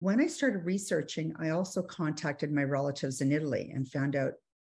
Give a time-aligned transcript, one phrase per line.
[0.00, 4.32] when I started researching, I also contacted my relatives in Italy and found out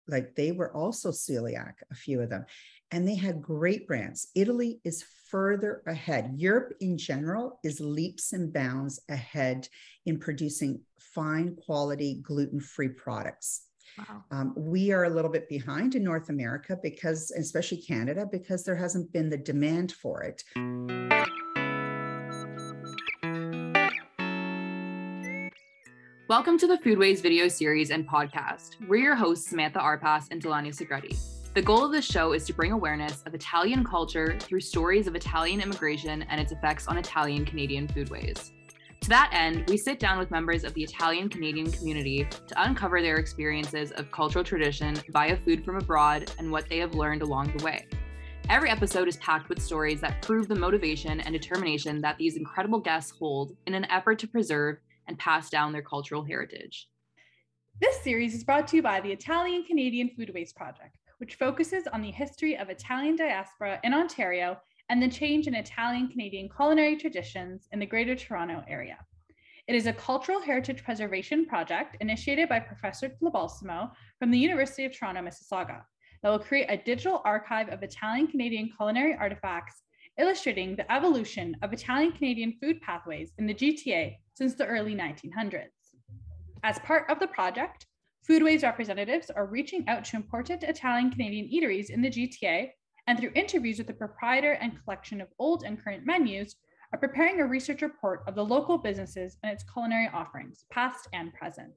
[0.09, 2.45] like they were also celiac, a few of them,
[2.91, 4.29] and they had great brands.
[4.35, 6.33] Italy is further ahead.
[6.37, 9.69] Europe in general is leaps and bounds ahead
[10.07, 13.67] in producing fine quality gluten free products.
[13.99, 14.25] Wow.
[14.31, 18.77] Um, we are a little bit behind in North America because, especially Canada, because there
[18.77, 20.43] hasn't been the demand for it.
[26.31, 28.77] Welcome to the Foodways video series and podcast.
[28.87, 31.19] We're your hosts, Samantha Arpas and Delania Segretti.
[31.55, 35.17] The goal of this show is to bring awareness of Italian culture through stories of
[35.17, 38.53] Italian immigration and its effects on Italian Canadian foodways.
[39.01, 43.03] To that end, we sit down with members of the Italian Canadian community to uncover
[43.03, 47.57] their experiences of cultural tradition via food from abroad and what they have learned along
[47.57, 47.89] the way.
[48.49, 52.79] Every episode is packed with stories that prove the motivation and determination that these incredible
[52.79, 54.77] guests hold in an effort to preserve
[55.11, 56.89] and pass down their cultural heritage.
[57.81, 62.01] This series is brought to you by the Italian Canadian Foodways Project, which focuses on
[62.01, 64.57] the history of Italian diaspora in Ontario
[64.89, 68.99] and the change in Italian Canadian culinary traditions in the Greater Toronto Area.
[69.67, 74.97] It is a cultural heritage preservation project initiated by Professor Lobalsamo from the University of
[74.97, 75.83] Toronto, Mississauga,
[76.23, 79.83] that will create a digital archive of Italian Canadian culinary artifacts
[80.21, 85.65] illustrating the evolution of Italian Canadian food pathways in the GTA since the early 1900s.
[86.63, 87.87] As part of the project,
[88.29, 92.71] Foodways representatives are reaching out to important Italian Canadian eateries in the GTA
[93.07, 96.57] and through interviews with the proprietor and collection of old and current menus,
[96.93, 101.33] are preparing a research report of the local businesses and its culinary offerings, past and
[101.35, 101.73] present.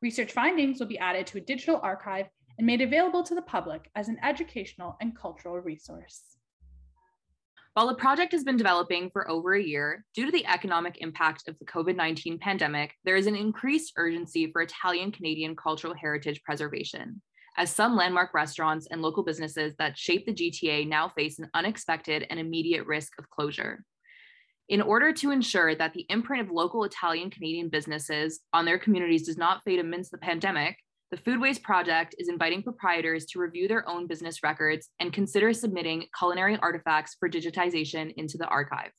[0.00, 2.26] Research findings will be added to a digital archive
[2.58, 6.38] and made available to the public as an educational and cultural resource.
[7.74, 11.48] While the project has been developing for over a year, due to the economic impact
[11.48, 16.42] of the COVID 19 pandemic, there is an increased urgency for Italian Canadian cultural heritage
[16.42, 17.22] preservation,
[17.56, 22.26] as some landmark restaurants and local businesses that shape the GTA now face an unexpected
[22.28, 23.82] and immediate risk of closure.
[24.68, 29.24] In order to ensure that the imprint of local Italian Canadian businesses on their communities
[29.26, 30.76] does not fade amidst the pandemic,
[31.12, 36.06] the Foodways Project is inviting proprietors to review their own business records and consider submitting
[36.18, 38.92] culinary artifacts for digitization into the archive.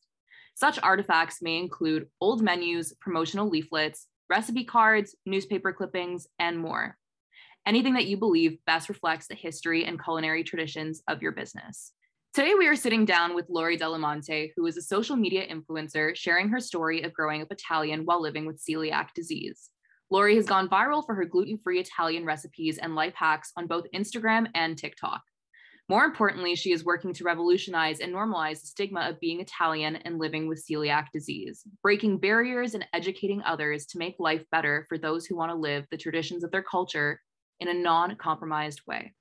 [0.53, 6.95] Such artifacts may include old menus, promotional leaflets, recipe cards, newspaper clippings, and more.
[7.65, 11.93] Anything that you believe best reflects the history and culinary traditions of your business.
[12.35, 16.49] Today, we are sitting down with Lori Dalimonte, who is a social media influencer sharing
[16.49, 19.71] her story of growing up Italian while living with celiac disease.
[20.13, 23.87] Lori has gone viral for her gluten free Italian recipes and life hacks on both
[23.95, 25.23] Instagram and TikTok.
[25.89, 30.19] More importantly, she is working to revolutionize and normalize the stigma of being Italian and
[30.19, 35.25] living with celiac disease, breaking barriers and educating others to make life better for those
[35.25, 37.19] who want to live the traditions of their culture
[37.59, 39.15] in a non compromised way.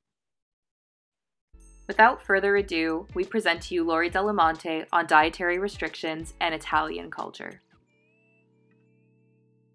[1.88, 7.62] Without further ado, we present to you Lori Dalimonte on dietary restrictions and Italian culture.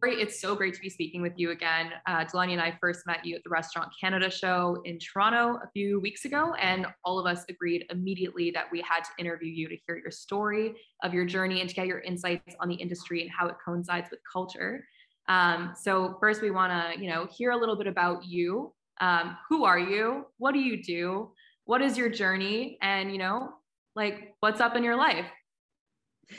[0.04, 1.92] It's so great to be speaking with you again.
[2.06, 5.70] Uh, Delania and I first met you at the Restaurant Canada show in Toronto a
[5.74, 9.68] few weeks ago, and all of us agreed immediately that we had to interview you
[9.68, 13.22] to hear your story of your journey and to get your insights on the industry
[13.22, 14.86] and how it coincides with culture.
[15.28, 18.74] Um, so first, we want to, you know, hear a little bit about you.
[19.02, 20.26] Um, who are you?
[20.38, 21.32] What do you do?
[21.66, 22.78] What is your journey?
[22.82, 23.50] And you know,
[23.96, 25.26] like, what's up in your life?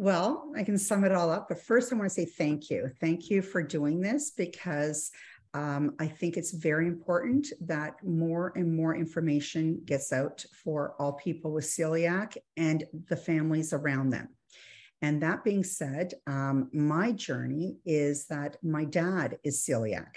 [0.00, 2.88] Well, I can sum it all up, but first I want to say thank you.
[3.00, 5.10] Thank you for doing this because
[5.54, 11.14] um, I think it's very important that more and more information gets out for all
[11.14, 14.28] people with celiac and the families around them.
[15.02, 20.14] And that being said, um, my journey is that my dad is celiac.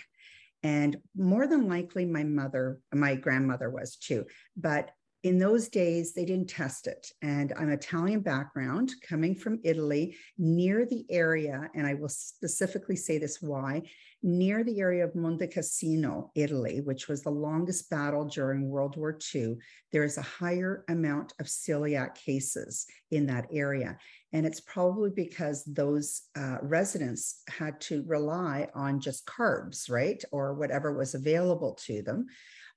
[0.62, 4.28] And more than likely, my mother, my grandmother was too.
[4.56, 4.92] But
[5.24, 7.12] in those days, they didn't test it.
[7.22, 13.20] And I'm Italian background, coming from Italy, near the area, and I will specifically say
[13.20, 13.84] this why,
[14.24, 19.18] near the area of Monte Cassino, Italy, which was the longest battle during World War
[19.34, 19.58] II.
[19.92, 23.98] There is a higher amount of celiac cases in that area.
[24.34, 30.24] And it's probably because those uh, residents had to rely on just carbs, right?
[30.32, 32.28] Or whatever was available to them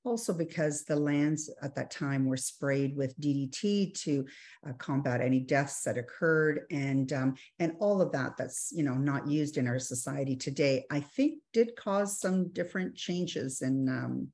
[0.05, 4.25] also because the lands at that time were sprayed with DDT to
[4.69, 8.95] uh, combat any deaths that occurred, and um, and all of that that's you know
[8.95, 10.85] not used in our society today.
[10.91, 13.89] I think did cause some different changes in.
[13.89, 14.29] Um,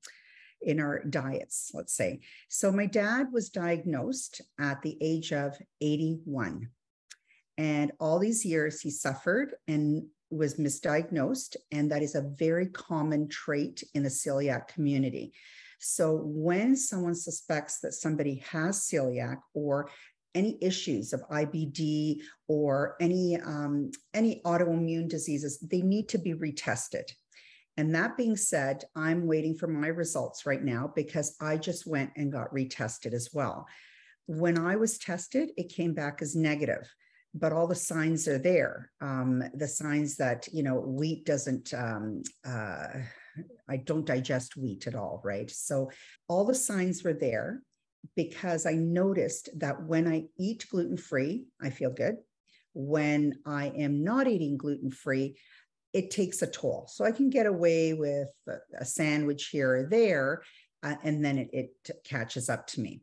[0.62, 2.20] in our diets, let's say.
[2.50, 6.68] So, my dad was diagnosed at the age of 81.
[7.56, 13.28] And all these years he suffered and was misdiagnosed, and that is a very common
[13.28, 15.32] trait in the celiac community.
[15.80, 19.88] So when someone suspects that somebody has celiac or
[20.34, 27.10] any issues of IBD or any um, any autoimmune diseases, they need to be retested.
[27.76, 32.10] And that being said, I'm waiting for my results right now because I just went
[32.16, 33.66] and got retested as well.
[34.26, 36.86] When I was tested, it came back as negative,
[37.32, 38.90] but all the signs are there.
[39.00, 42.88] Um, the signs that, you know, wheat doesn't, um, uh,
[43.68, 45.50] I don't digest wheat at all, right?
[45.50, 45.90] So
[46.28, 47.62] all the signs were there
[48.16, 52.16] because I noticed that when I eat gluten free, I feel good.
[52.72, 55.36] When I am not eating gluten free,
[55.92, 56.88] it takes a toll.
[56.90, 58.28] So I can get away with
[58.78, 60.42] a, sandwich here or there,
[60.82, 61.70] uh, and then it, it,
[62.04, 63.02] catches up to me.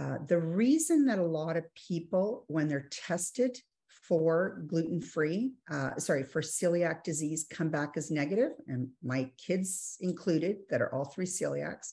[0.00, 3.58] Uh, the reason that a lot of people, when they're tested
[4.02, 9.96] for gluten free, uh, sorry, for celiac disease, come back as negative, and my kids
[10.00, 11.92] included that are all three celiacs,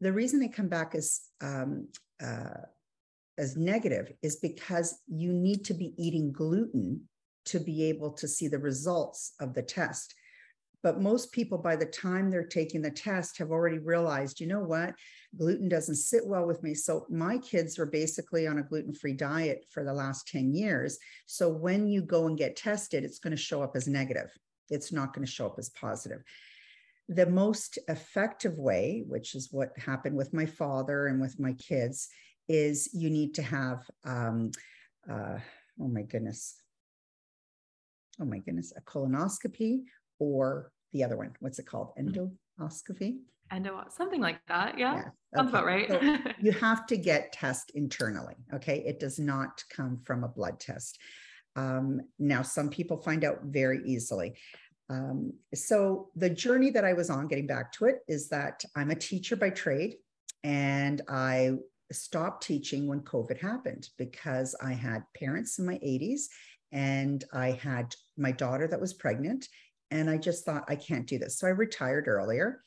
[0.00, 1.88] the reason they come back as um,
[2.24, 2.62] uh,
[3.38, 7.00] as negative is because you need to be eating gluten
[7.44, 10.14] to be able to see the results of the test.
[10.82, 14.60] But most people, by the time they're taking the test, have already realized, you know
[14.60, 14.94] what,
[15.36, 16.74] gluten doesn't sit well with me.
[16.74, 20.98] So my kids are basically on a gluten free diet for the last 10 years.
[21.26, 24.30] So when you go and get tested, it's going to show up as negative,
[24.70, 26.22] it's not going to show up as positive.
[27.08, 32.08] The most effective way, which is what happened with my father and with my kids,
[32.48, 34.50] is you need to have, um,
[35.08, 35.38] uh,
[35.80, 36.56] oh my goodness,
[38.20, 39.82] oh my goodness, a colonoscopy
[40.22, 41.34] or the other one.
[41.40, 41.92] What's it called?
[41.98, 42.62] Mm-hmm.
[42.62, 43.18] Endoscopy?
[43.50, 44.78] Endo, something like that.
[44.78, 44.94] Yeah.
[44.94, 45.04] yeah.
[45.34, 45.88] Sounds about right.
[45.88, 46.00] so
[46.40, 48.34] you have to get test internally.
[48.54, 48.82] Okay.
[48.86, 50.98] It does not come from a blood test.
[51.56, 54.34] Um, now, some people find out very easily.
[54.88, 58.90] Um, so the journey that I was on, getting back to it, is that I'm
[58.90, 59.96] a teacher by trade,
[60.44, 61.52] and I
[61.90, 66.22] stopped teaching when COVID happened because I had parents in my 80s
[66.72, 69.46] and I had my daughter that was pregnant.
[69.92, 71.38] And I just thought, I can't do this.
[71.38, 72.62] So I retired earlier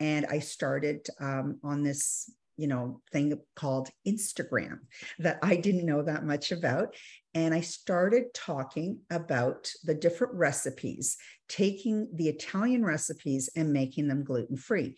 [0.00, 4.80] and I started um, on this you know thing called instagram
[5.20, 6.92] that i didn't know that much about
[7.34, 11.16] and i started talking about the different recipes
[11.48, 14.96] taking the italian recipes and making them gluten free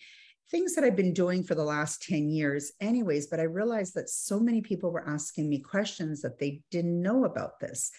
[0.50, 4.08] things that i've been doing for the last 10 years anyways but i realized that
[4.08, 7.92] so many people were asking me questions that they didn't know about this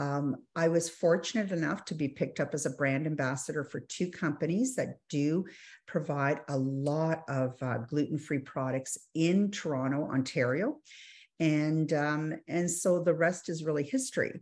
[0.00, 4.10] um, I was fortunate enough to be picked up as a brand ambassador for two
[4.10, 5.44] companies that do
[5.86, 10.78] provide a lot of uh, gluten free products in Toronto, Ontario.
[11.38, 14.40] And, um, and so the rest is really history.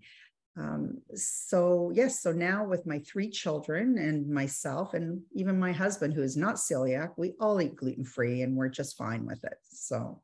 [0.56, 6.14] Um, so, yes, so now with my three children and myself, and even my husband,
[6.14, 9.58] who is not celiac, we all eat gluten free and we're just fine with it.
[9.68, 10.22] So,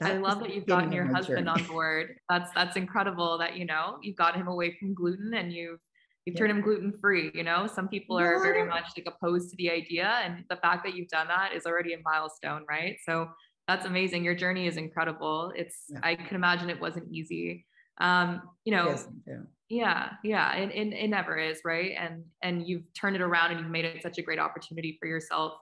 [0.00, 1.62] that I love that you've gotten your husband journey.
[1.62, 2.16] on board.
[2.28, 5.80] That's that's incredible that you know you've got him away from gluten and you've
[6.24, 6.38] you've yeah.
[6.40, 7.30] turned him gluten free.
[7.34, 10.84] You know, some people are very much like opposed to the idea, and the fact
[10.84, 12.96] that you've done that is already a milestone, right?
[13.06, 13.28] So
[13.68, 14.24] that's amazing.
[14.24, 15.52] Your journey is incredible.
[15.54, 16.00] It's yeah.
[16.02, 17.64] I can imagine it wasn't easy.
[17.98, 19.36] Um, you know, yeah.
[19.68, 21.92] yeah, yeah, it, it, it never is, right?
[21.96, 25.06] And and you've turned it around and you've made it such a great opportunity for
[25.06, 25.54] yourself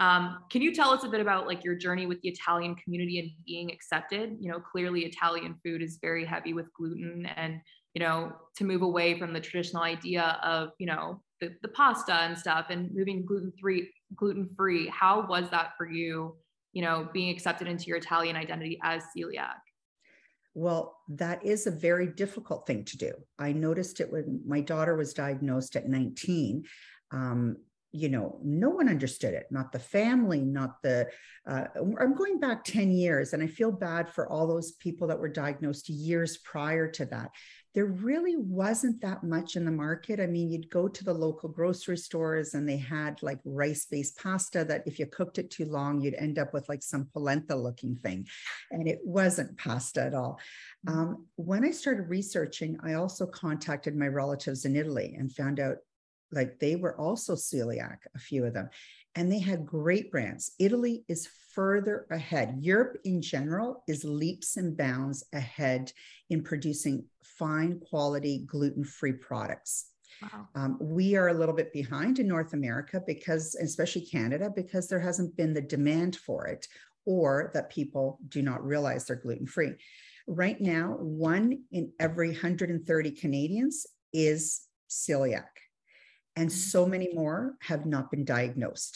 [0.00, 3.18] um, can you tell us a bit about like your journey with the Italian community
[3.18, 4.34] and being accepted?
[4.40, 7.60] You know, clearly Italian food is very heavy with gluten and,
[7.92, 12.14] you know, to move away from the traditional idea of, you know, the, the pasta
[12.14, 14.88] and stuff and moving gluten free, gluten free.
[14.88, 16.34] How was that for you,
[16.72, 19.56] you know, being accepted into your Italian identity as celiac?
[20.54, 23.12] Well, that is a very difficult thing to do.
[23.38, 26.64] I noticed it when my daughter was diagnosed at 19.
[27.12, 27.56] Um,
[27.92, 31.06] you know no one understood it not the family not the
[31.48, 31.64] uh,
[32.00, 35.28] i'm going back 10 years and i feel bad for all those people that were
[35.28, 37.30] diagnosed years prior to that.
[37.72, 40.18] There really wasn't that much in the market.
[40.18, 44.18] I mean you'd go to the local grocery stores and they had like rice based
[44.18, 47.54] pasta that if you cooked it too long you'd end up with like some polenta
[47.54, 48.26] looking thing
[48.72, 50.40] and it wasn't pasta at all.
[50.86, 50.92] Mm.
[50.92, 55.76] um, when i started researching i also contacted my relatives in italy and found out
[56.32, 58.68] like they were also celiac, a few of them,
[59.14, 60.52] and they had great brands.
[60.58, 62.58] Italy is further ahead.
[62.60, 65.92] Europe in general is leaps and bounds ahead
[66.28, 69.86] in producing fine quality gluten free products.
[70.22, 70.48] Wow.
[70.54, 75.00] Um, we are a little bit behind in North America because, especially Canada, because there
[75.00, 76.68] hasn't been the demand for it
[77.06, 79.72] or that people do not realize they're gluten free.
[80.26, 85.46] Right now, one in every 130 Canadians is celiac.
[86.40, 88.94] And so many more have not been diagnosed.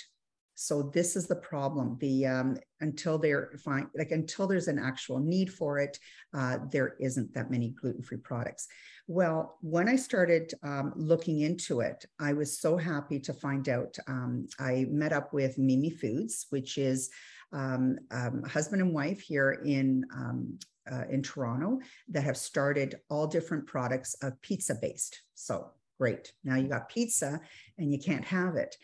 [0.55, 1.99] So this is the problem.
[2.01, 5.99] The um, until they're fine, like until there's an actual need for it,
[6.33, 8.67] uh, there isn't that many gluten-free products.
[9.07, 13.95] Well, when I started um, looking into it, I was so happy to find out.
[14.07, 17.11] Um, I met up with Mimi Foods, which is
[17.53, 20.59] um, um, husband and wife here in um,
[20.91, 25.23] uh, in Toronto that have started all different products of pizza based.
[25.35, 26.33] So great.
[26.45, 27.41] Now you got pizza
[27.79, 28.77] and you can't have it.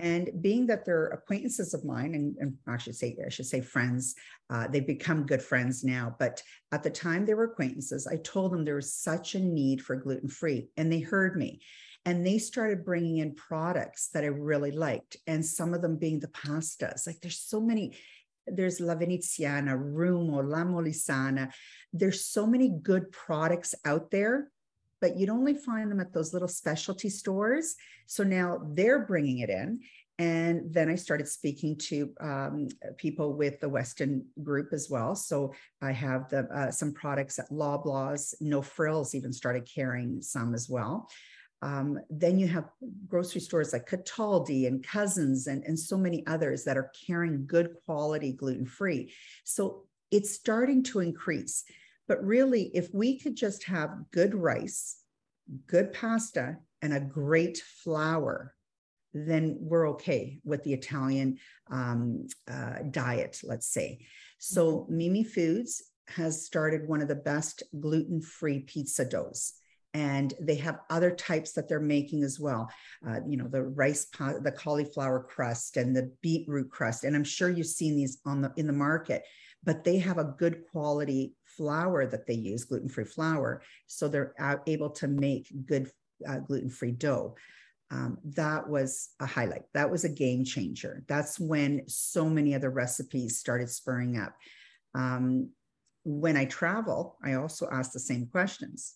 [0.00, 3.60] And being that they're acquaintances of mine, and, and I should say, I should say
[3.60, 4.14] friends,
[4.48, 6.14] uh, they've become good friends now.
[6.18, 9.82] But at the time they were acquaintances, I told them there was such a need
[9.82, 11.60] for gluten free, and they heard me.
[12.04, 16.20] And they started bringing in products that I really liked, and some of them being
[16.20, 17.06] the pastas.
[17.06, 17.96] Like there's so many
[18.50, 21.52] there's La Veneziana, Rummo, La Molisana.
[21.92, 24.50] There's so many good products out there,
[25.00, 27.76] but you'd only find them at those little specialty stores.
[28.06, 29.80] So now they're bringing it in.
[30.20, 35.14] And then I started speaking to um, people with the Weston group as well.
[35.14, 40.54] So I have the, uh, some products at Loblaws, No Frills even started carrying some
[40.54, 41.08] as well.
[41.62, 42.68] Um, then you have
[43.08, 47.74] grocery stores like Cataldi and Cousins and, and so many others that are carrying good
[47.84, 49.12] quality gluten free.
[49.44, 51.64] So it's starting to increase.
[52.08, 54.96] But really, if we could just have good rice,
[55.66, 58.54] good pasta, and a great flour,
[59.12, 61.38] then we're okay with the Italian
[61.70, 64.00] um, uh, diet, let's say.
[64.38, 64.96] So, mm-hmm.
[64.96, 69.52] Mimi Foods has started one of the best gluten free pizza doughs
[69.94, 72.70] and they have other types that they're making as well
[73.06, 77.48] uh, you know the rice the cauliflower crust and the beetroot crust and i'm sure
[77.48, 79.22] you've seen these on the in the market
[79.64, 84.34] but they have a good quality flour that they use gluten-free flour so they're
[84.66, 85.90] able to make good
[86.26, 87.34] uh, gluten-free dough.
[87.90, 89.64] Um, that was a highlight.
[89.74, 91.04] That was a game changer.
[91.08, 94.34] That's when so many other recipes started spurring up.
[94.94, 95.50] Um,
[96.04, 98.94] when i travel i also ask the same questions.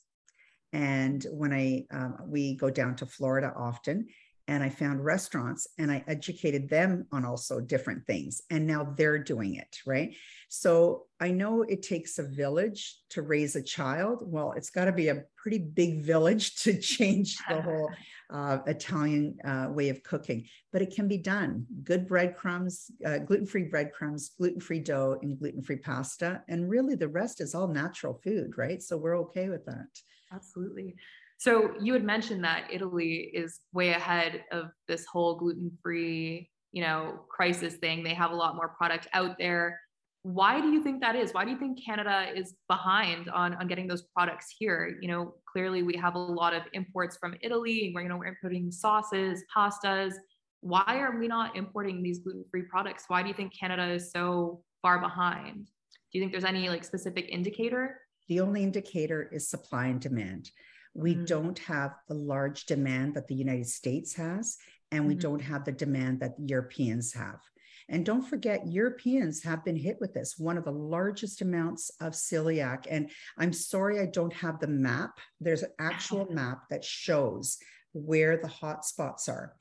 [0.73, 4.07] And when I um, we go down to Florida often,
[4.49, 8.43] and I found restaurants and I educated them on also different things.
[8.51, 10.15] And now they're doing it, right?
[10.49, 14.23] So I know it takes a village to raise a child.
[14.25, 17.91] Well, it's got to be a pretty big village to change the whole
[18.33, 21.67] uh, Italian uh, way of cooking, but it can be done.
[21.85, 26.43] Good breadcrumbs, uh, gluten free breadcrumbs, gluten free dough, and gluten free pasta.
[26.49, 28.83] And really, the rest is all natural food, right?
[28.83, 29.87] So we're okay with that.
[30.33, 30.97] Absolutely.
[31.43, 37.25] So you had mentioned that Italy is way ahead of this whole gluten-free, you know,
[37.29, 38.05] crisis thing.
[38.05, 39.81] They have a lot more product out there.
[40.23, 41.35] Why do you think that is?
[41.35, 44.97] Why do you think Canada is behind on, on getting those products here?
[45.01, 48.27] You know, clearly we have a lot of imports from Italy, where you know we're
[48.27, 50.13] importing sauces, pastas.
[50.61, 53.07] Why are we not importing these gluten-free products?
[53.09, 55.65] Why do you think Canada is so far behind?
[55.65, 57.99] Do you think there's any like specific indicator?
[58.29, 60.53] The only indicator is supply and demand.
[60.95, 61.25] We mm-hmm.
[61.25, 64.59] don't have the large demand that the United States has,
[64.91, 65.21] and we mm-hmm.
[65.21, 67.41] don't have the demand that Europeans have.
[67.89, 72.13] And don't forget, Europeans have been hit with this, one of the largest amounts of
[72.13, 72.87] celiac.
[72.89, 75.19] And I'm sorry I don't have the map.
[75.41, 77.59] There's an actual map that shows
[77.93, 79.55] where the hot spots are.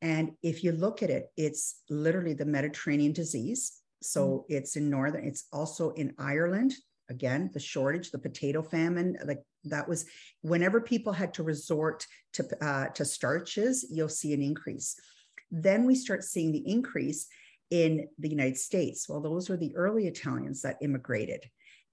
[0.00, 3.80] And if you look at it, it's literally the Mediterranean disease.
[4.02, 4.56] So mm-hmm.
[4.56, 6.74] it's in northern, it's also in Ireland,
[7.10, 10.06] again the shortage the potato famine like that was
[10.42, 14.96] whenever people had to resort to uh, to starches you'll see an increase.
[15.50, 17.26] Then we start seeing the increase
[17.70, 19.08] in the united states.
[19.08, 21.44] Well those were the early italians that immigrated.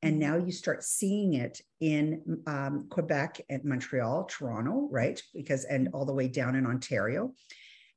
[0.04, 5.22] And now you start seeing it in um, quebec and montreal toronto right?
[5.34, 7.34] Because and all the way down in ontario.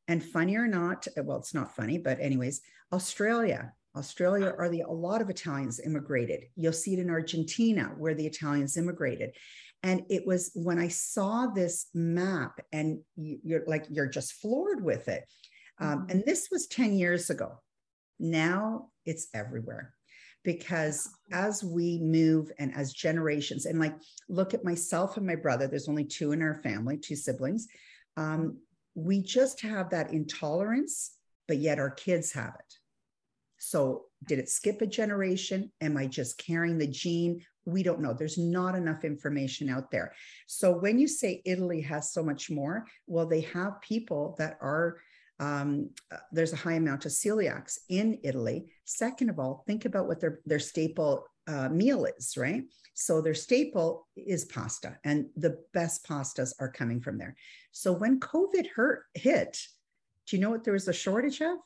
[0.06, 2.60] And funny or not well it's not funny but anyways
[2.92, 6.44] australia Australia are the a lot of Italians immigrated.
[6.56, 9.30] You'll see it in Argentina where the Italians immigrated.
[9.82, 15.08] And it was when I saw this map, and you're like, you're just floored with
[15.08, 15.24] it.
[15.78, 16.10] Um, mm-hmm.
[16.10, 17.60] and this was 10 years ago.
[18.18, 19.92] Now it's everywhere
[20.44, 23.94] because as we move and as generations, and like
[24.28, 27.66] look at myself and my brother, there's only two in our family, two siblings.
[28.16, 28.58] Um,
[28.94, 31.16] we just have that intolerance,
[31.48, 32.74] but yet our kids have it.
[33.64, 35.72] So, did it skip a generation?
[35.80, 37.40] Am I just carrying the gene?
[37.64, 38.12] We don't know.
[38.12, 40.12] There's not enough information out there.
[40.46, 44.98] So, when you say Italy has so much more, well, they have people that are,
[45.40, 48.70] um, uh, there's a high amount of celiacs in Italy.
[48.84, 52.64] Second of all, think about what their, their staple uh, meal is, right?
[52.92, 57.34] So their staple is pasta, and the best pastas are coming from there.
[57.72, 59.58] So when COVID hurt, hit,
[60.26, 61.56] do you know what there was a shortage of?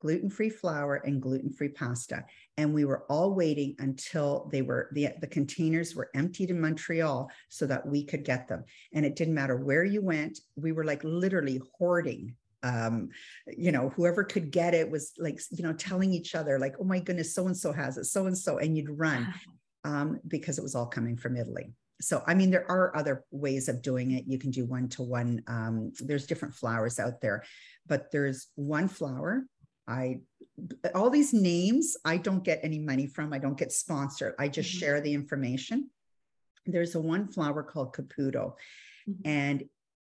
[0.00, 2.24] Gluten free flour and gluten free pasta.
[2.56, 7.30] And we were all waiting until they were the, the containers were emptied in Montreal
[7.50, 8.64] so that we could get them.
[8.94, 13.08] And it didn't matter where you went, we were like literally hoarding um
[13.46, 16.84] you know whoever could get it was like you know telling each other like oh
[16.84, 19.32] my goodness so and so has it so and so and you'd run
[19.84, 23.68] um because it was all coming from italy so i mean there are other ways
[23.68, 27.42] of doing it you can do one to one um there's different flours out there
[27.86, 29.44] but there's one flour
[29.90, 30.18] i
[30.94, 34.70] all these names i don't get any money from i don't get sponsored i just
[34.70, 34.78] mm-hmm.
[34.78, 35.90] share the information
[36.66, 38.54] there's a one flour called caputo
[39.08, 39.12] mm-hmm.
[39.24, 39.64] and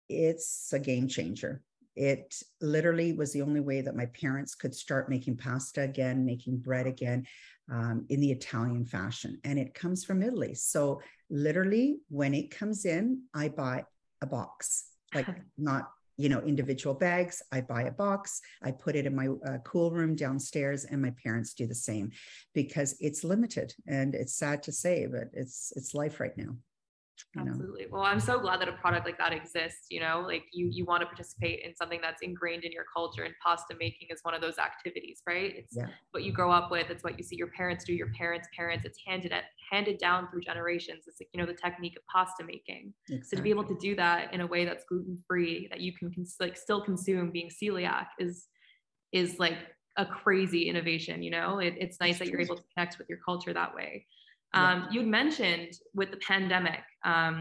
[0.08, 1.62] it's a game changer
[1.96, 6.58] it literally was the only way that my parents could start making pasta again, making
[6.58, 7.26] bread again
[7.72, 9.40] um, in the Italian fashion.
[9.44, 10.54] And it comes from Italy.
[10.54, 13.84] So, literally, when it comes in, I buy
[14.20, 15.26] a box, like
[15.58, 19.58] not you know individual bags i buy a box i put it in my uh,
[19.64, 22.10] cool room downstairs and my parents do the same
[22.54, 26.56] because it's limited and it's sad to say but it's it's life right now
[27.38, 27.82] Absolutely.
[27.82, 27.88] Know?
[27.92, 29.86] Well, I'm so glad that a product like that exists.
[29.90, 33.24] You know, like you you want to participate in something that's ingrained in your culture,
[33.24, 35.54] and pasta making is one of those activities, right?
[35.56, 35.86] It's yeah.
[36.10, 36.90] what you grow up with.
[36.90, 38.84] It's what you see your parents do, your parents' parents.
[38.84, 41.04] It's handed at, handed down through generations.
[41.06, 42.92] It's like you know the technique of pasta making.
[43.08, 43.28] Exactly.
[43.28, 45.92] So to be able to do that in a way that's gluten free, that you
[45.92, 48.48] can cons- like still consume, being celiac is
[49.12, 49.58] is like
[49.96, 51.22] a crazy innovation.
[51.22, 54.06] You know, it, it's nice that you're able to connect with your culture that way.
[54.56, 57.34] Um, You'd mentioned with the pandemic, um,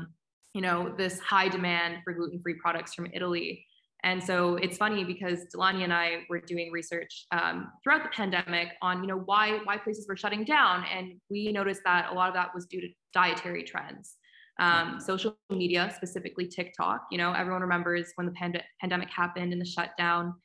[0.54, 3.66] you know, this high demand for gluten-free products from Italy.
[4.04, 8.70] And so it's funny because Delania and I were doing research um, throughout the pandemic
[8.82, 12.28] on, you know, why why places were shutting down, and we noticed that a lot
[12.28, 14.16] of that was due to dietary trends.
[14.58, 17.08] Um, social media, specifically TikTok.
[17.12, 20.36] You know, everyone remembers when the pand- pandemic happened and the shutdown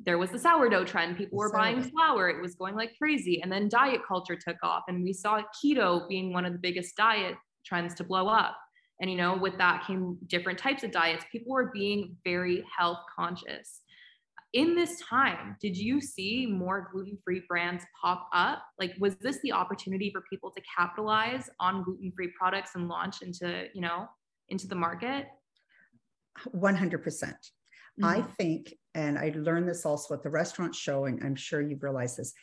[0.00, 1.16] there was the sourdough trend.
[1.16, 2.28] People were buying flour.
[2.28, 3.42] It was going like crazy.
[3.42, 4.84] And then diet culture took off.
[4.88, 7.34] And we saw keto being one of the biggest diet
[7.64, 8.56] trends to blow up.
[9.00, 11.24] And, you know, with that came different types of diets.
[11.30, 13.80] People were being very health conscious.
[14.54, 18.62] In this time, did you see more gluten free brands pop up?
[18.78, 23.20] Like, was this the opportunity for people to capitalize on gluten free products and launch
[23.22, 24.08] into, you know,
[24.48, 25.26] into the market?
[26.54, 27.02] 100%.
[27.02, 27.36] percent
[28.00, 31.36] mm hmm I think and I learned this also at the restaurant show, and I'm
[31.36, 32.34] sure you've realized this,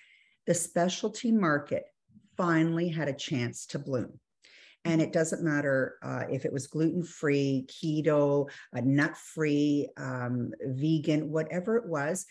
[0.47, 1.83] the specialty market
[2.37, 4.17] finally had a chance to bloom.
[4.85, 10.53] And it doesn't matter uh, if it was gluten free, keto, uh, nut free, um,
[10.61, 12.25] vegan, whatever it was,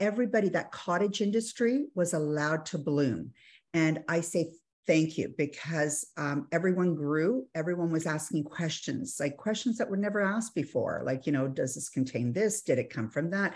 [0.00, 3.30] everybody, that cottage industry was allowed to bloom.
[3.72, 4.50] And I say
[4.86, 10.20] thank you because um, everyone grew everyone was asking questions like questions that were never
[10.20, 12.62] asked before like you know does this contain this?
[12.62, 13.54] Did it come from that?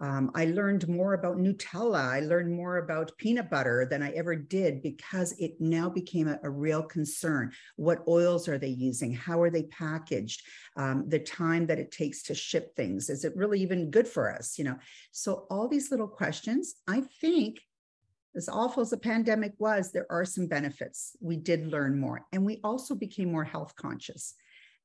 [0.00, 4.36] Um, i learned more about nutella i learned more about peanut butter than i ever
[4.36, 7.50] did because it now became a, a real concern.
[7.74, 9.12] What oils are they using?
[9.12, 10.42] How are they packaged?
[10.76, 14.32] Um, the time that it takes to ship things is it really even good for
[14.32, 14.76] us you know?
[15.10, 17.58] So all these little questions i think
[18.36, 21.16] as awful as the pandemic was, there are some benefits.
[21.20, 24.34] We did learn more and we also became more health conscious.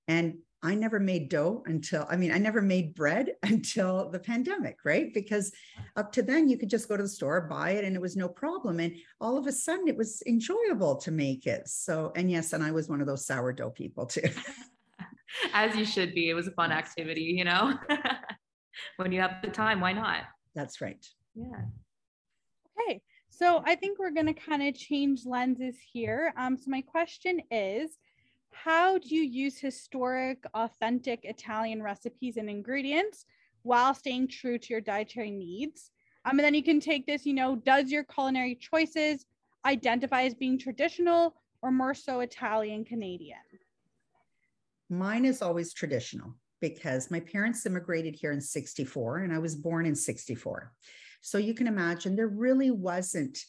[0.08, 4.78] And I never made dough until, I mean, I never made bread until the pandemic,
[4.86, 5.14] right?
[5.14, 5.52] Because
[5.98, 8.16] up to then you could just go to the store, buy it, and it was
[8.16, 8.80] no problem.
[8.80, 11.68] And all of a sudden it was enjoyable to make it.
[11.68, 14.30] So, and yes, and I was one of those sourdough people too.
[15.54, 16.30] As you should be.
[16.30, 17.78] It was a fun activity, you know?
[18.98, 20.24] when you have the time, why not?
[20.56, 21.06] That's right.
[21.36, 21.66] Yeah.
[22.80, 23.02] Okay.
[23.44, 26.34] So I think we're going to kind of change lenses here.
[26.38, 27.98] Um, so my question is,
[28.52, 33.26] how do you use historic, authentic Italian recipes and ingredients
[33.64, 35.92] while staying true to your dietary needs?
[36.24, 39.26] Um, and then you can take this, you know, does your culinary choices
[39.66, 43.40] identify as being traditional or more so Italian Canadian?
[44.90, 49.86] Mine is always traditional because my parents immigrated here in 64 and I was born
[49.86, 50.72] in 64.
[51.24, 53.40] So you can imagine there really wasn't,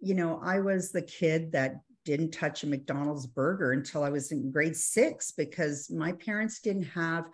[0.00, 4.32] you know, I was the kid that didn't touch a McDonald's burger until I was
[4.32, 7.26] in grade six because my parents didn't have.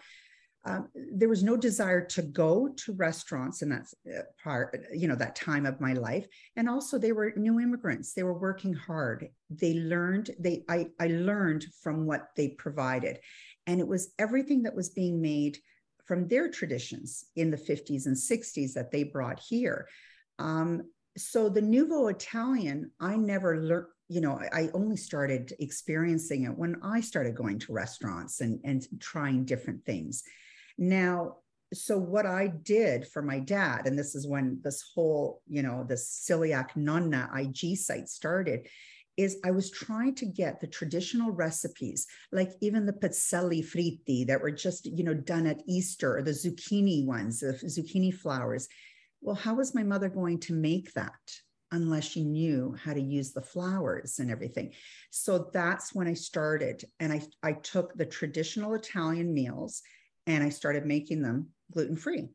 [0.67, 5.15] Um, there was no desire to go to restaurants in that uh, part, you know,
[5.15, 6.27] that time of my life.
[6.57, 8.15] And also, they were new immigrants.
[8.15, 9.29] They were working hard.
[9.49, 10.31] They learned.
[10.41, 13.21] They I I learned from what they provided,
[13.69, 15.59] and it was everything that was being made
[16.05, 19.89] from their traditions in the 50s and 60s that they brought here.
[20.39, 20.83] Um,
[21.17, 26.77] so the Nouveau Italian, I never learned, you know, I only started experiencing it when
[26.83, 30.23] I started going to restaurants and, and trying different things.
[30.77, 31.37] Now,
[31.73, 35.85] so what I did for my dad, and this is when this whole, you know,
[35.89, 38.69] this celiac nonna IG site started,
[39.17, 44.41] is I was trying to get the traditional recipes, like even the pizzelli fritti that
[44.41, 48.69] were just, you know, done at Easter, or the zucchini ones, the zucchini flowers.
[49.21, 51.13] Well, how was my mother going to make that?
[51.75, 54.73] unless she knew how to use the flowers and everything.
[55.11, 56.85] So that's when I started.
[57.01, 59.83] And I, I took the traditional Italian meals
[60.27, 62.29] and I started making them gluten free,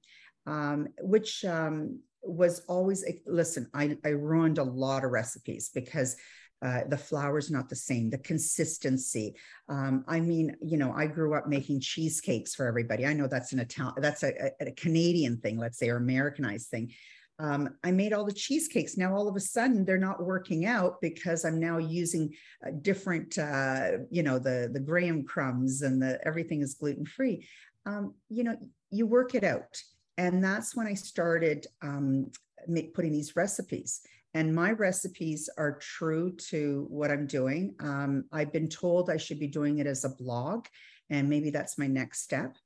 [0.46, 6.16] um, which um, was always, listen, I, I ruined a lot of recipes because
[6.62, 9.36] uh, the flour's not the same, the consistency.
[9.70, 13.06] Um, I mean, you know, I grew up making cheesecakes for everybody.
[13.06, 16.70] I know that's an Italian, that's a, a, a Canadian thing, let's say, or Americanized
[16.70, 16.92] thing.
[17.40, 18.98] Um, I made all the cheesecakes.
[18.98, 22.34] Now all of a sudden they're not working out because I'm now using
[22.82, 27.48] different, uh, you know, the the graham crumbs and the everything is gluten free.
[27.86, 28.58] Um, you know,
[28.92, 29.82] you work it out,
[30.20, 32.30] and that's when I started um,
[32.68, 34.02] make, putting these recipes.
[34.34, 37.74] And my recipes are true to what I'm doing.
[37.80, 40.66] Um, I've been told I should be doing it as a blog,
[41.10, 42.58] and maybe that's my next step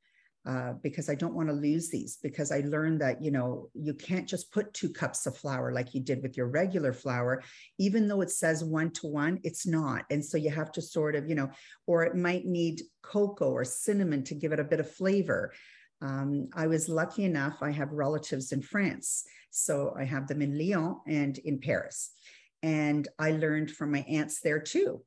[0.46, 3.94] uh, because I don't want to lose these because I learned that, you know, you
[3.94, 7.44] can't just put two cups of flour like you did with your regular flour,
[7.78, 10.06] even though it says one to one, it's not.
[10.10, 11.50] And so you have to sort of, you know,
[11.88, 15.54] or it might need cocoa or cinnamon to give it a bit of flavor.
[16.04, 19.24] Um, I was lucky enough, I have relatives in France.
[19.52, 22.12] So I have them in Lyon and in Paris.
[22.62, 25.02] And I learned from my aunts there too.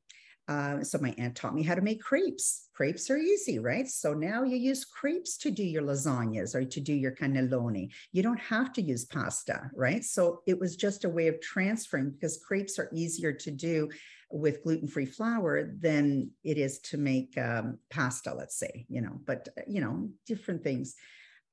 [0.47, 2.69] Uh, so my aunt taught me how to make crepes.
[2.73, 3.87] Crepes are easy, right?
[3.87, 7.89] So now you use crepes to do your lasagnas or to do your cannelloni.
[8.13, 10.03] You don't have to use pasta, right?
[10.05, 13.89] So it was just a way of transferring because crepes are easier to do
[14.29, 19.47] with gluten-free flour than it is to make um, pasta, let's say, you know, but,
[19.57, 20.95] uh, you know, different things.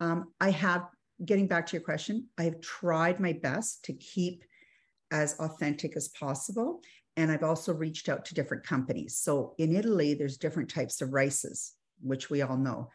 [0.00, 0.86] Um, I have,
[1.24, 4.44] getting back to your question, I have tried my best to keep
[5.12, 6.80] as authentic as possible.
[7.16, 9.18] And I've also reached out to different companies.
[9.18, 12.90] So in Italy, there's different types of rices, which we all know.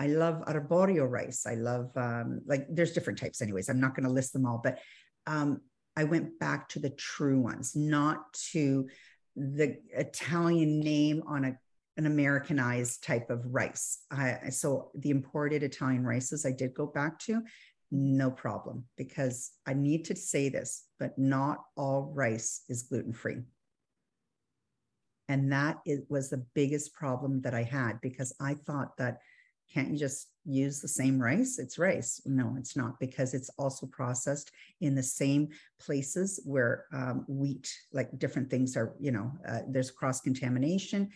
[0.00, 1.46] I love arborio rice.
[1.46, 3.68] I love um, like there's different types, anyways.
[3.68, 4.80] I'm not going to list them all, but
[5.26, 5.60] um,
[5.94, 8.88] I went back to the true ones, not to
[9.36, 11.58] the Italian name on a
[11.96, 14.04] an Americanized type of rice.
[14.10, 17.42] I, so the imported Italian rices I did go back to,
[17.90, 23.38] no problem, because I need to say this, but not all rice is gluten free.
[25.28, 29.18] And that is, was the biggest problem that I had because I thought that
[29.72, 31.58] can't you just use the same rice?
[31.58, 32.20] It's rice.
[32.26, 38.18] No, it's not because it's also processed in the same places where um, wheat, like
[38.18, 41.10] different things are, you know, uh, there's cross contamination.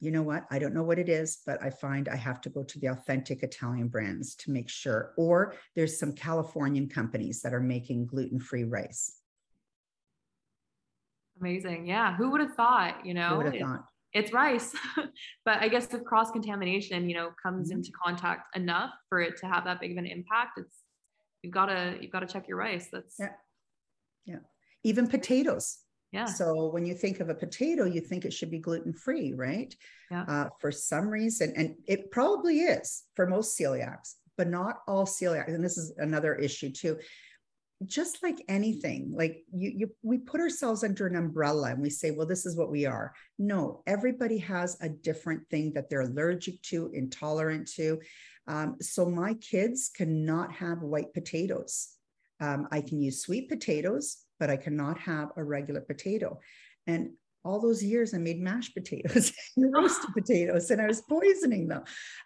[0.00, 0.46] You know what?
[0.50, 2.88] I don't know what it is, but I find I have to go to the
[2.88, 5.12] authentic Italian brands to make sure.
[5.16, 9.18] Or there's some Californian companies that are making gluten free rice.
[11.38, 11.86] Amazing.
[11.86, 12.16] Yeah.
[12.16, 13.28] Who would have thought, you know?
[13.28, 13.84] Who would have thought?
[14.12, 14.74] It's rice.
[15.44, 17.78] but I guess the cross contamination, you know, comes mm-hmm.
[17.78, 20.58] into contact enough for it to have that big of an impact.
[20.58, 20.76] It's
[21.42, 22.88] you've got to you've got to check your rice.
[22.92, 23.32] That's yeah.
[24.26, 24.38] Yeah.
[24.84, 25.78] Even potatoes.
[26.12, 26.24] Yeah.
[26.24, 29.72] So when you think of a potato, you think it should be gluten free, right?
[30.10, 30.24] Yeah.
[30.26, 35.54] Uh, for some reason, and it probably is for most celiacs, but not all celiacs.
[35.54, 36.98] And this is another issue too
[37.86, 42.10] just like anything like you, you we put ourselves under an umbrella and we say
[42.10, 43.12] well this is what we are.
[43.38, 48.00] No everybody has a different thing that they're allergic to intolerant to.
[48.46, 51.88] Um, so my kids cannot have white potatoes.
[52.40, 56.40] Um, i can use sweet potatoes but i cannot have a regular potato.
[56.86, 57.10] And
[57.44, 61.84] all those years I made mashed potatoes and roasted potatoes, and I was poisoning them.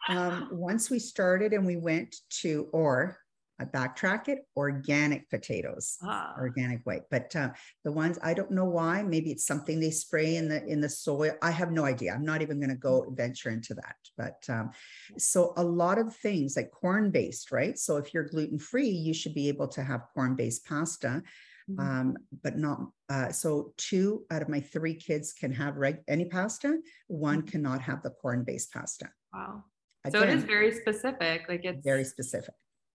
[0.08, 3.18] Um, once we started and we went to, or
[3.60, 6.34] I backtrack it organic potatoes, ah.
[6.38, 7.02] organic white.
[7.10, 7.50] But uh,
[7.84, 9.02] the ones I don't know why.
[9.02, 11.32] Maybe it's something they spray in the in the soil.
[11.40, 12.12] I have no idea.
[12.12, 13.16] I'm not even going to go mm.
[13.16, 13.96] venture into that.
[14.16, 14.70] But um,
[15.18, 17.78] so a lot of things like corn based, right?
[17.78, 21.22] So if you're gluten free, you should be able to have corn based pasta.
[21.70, 21.80] Mm-hmm.
[21.80, 26.26] Um, but not uh, so two out of my three kids can have reg- any
[26.26, 27.48] pasta one mm-hmm.
[27.48, 29.64] cannot have the corn based pasta wow
[30.04, 32.52] Again, so it is very specific like it's very specific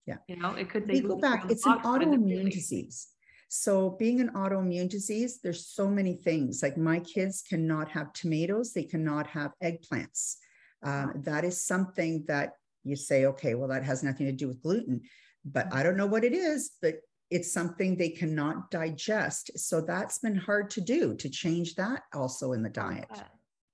[0.08, 0.16] yeah.
[0.26, 3.08] You know, it could we go back, it's an autoimmune disease.
[3.50, 6.62] So being an autoimmune disease, there's so many things.
[6.62, 10.36] Like my kids cannot have tomatoes, they cannot have eggplants.
[10.82, 12.52] Um, that is something that
[12.84, 15.02] you say, okay, well, that has nothing to do with gluten,
[15.44, 16.94] but I don't know what it is, but
[17.30, 19.50] it's something they cannot digest.
[19.56, 23.10] So that's been hard to do to change that also in the diet.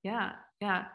[0.03, 0.87] Yeah, yeah.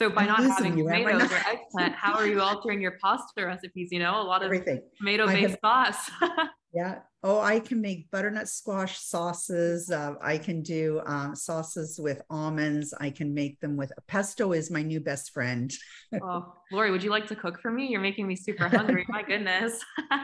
[0.00, 3.88] So by I'm not having tomatoes or eggplant, how are you altering your pasta recipes?
[3.92, 4.80] You know, a lot of Everything.
[4.96, 6.10] tomato-based sauce.
[6.72, 7.00] yeah.
[7.22, 9.90] Oh, I can make butternut squash sauces.
[9.90, 12.94] Uh, I can do um, sauces with almonds.
[12.98, 14.52] I can make them with pesto.
[14.52, 15.70] Is my new best friend.
[16.22, 17.88] oh, Lori, would you like to cook for me?
[17.88, 19.04] You're making me super hungry.
[19.08, 19.84] my goodness.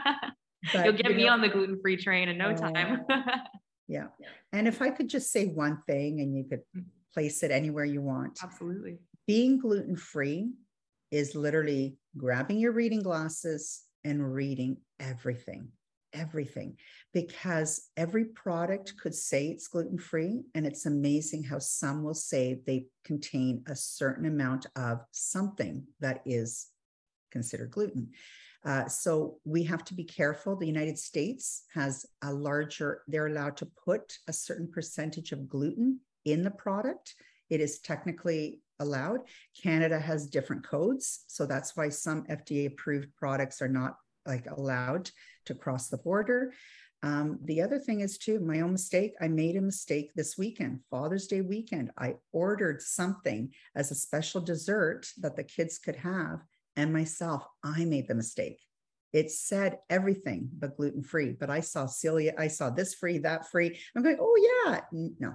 [0.73, 3.05] But, You'll get you me know, on the gluten free train in no uh, time.
[3.87, 4.07] yeah.
[4.51, 6.83] And if I could just say one thing and you could mm.
[7.17, 8.37] Place it anywhere you want.
[8.43, 8.99] Absolutely.
[9.25, 10.51] Being gluten free
[11.09, 15.69] is literally grabbing your reading glasses and reading everything,
[16.13, 16.77] everything,
[17.15, 20.43] because every product could say it's gluten free.
[20.53, 26.21] And it's amazing how some will say they contain a certain amount of something that
[26.23, 26.67] is
[27.31, 28.11] considered gluten.
[28.63, 30.55] Uh, so we have to be careful.
[30.55, 35.99] The United States has a larger, they're allowed to put a certain percentage of gluten
[36.31, 37.15] in the product.
[37.49, 39.21] It is technically allowed.
[39.61, 41.23] Canada has different codes.
[41.27, 45.09] So that's why some FDA approved products are not like allowed
[45.45, 46.53] to cross the border.
[47.03, 49.13] Um, the other thing is too, my own mistake.
[49.21, 51.91] I made a mistake this weekend, Father's Day weekend.
[51.97, 56.41] I ordered something as a special dessert that the kids could have
[56.77, 58.61] and myself, I made the mistake.
[59.11, 63.49] It said everything but gluten free, but I saw Celia, I saw this free, that
[63.49, 63.79] free.
[63.95, 64.81] I'm going, oh, yeah,
[65.19, 65.33] no.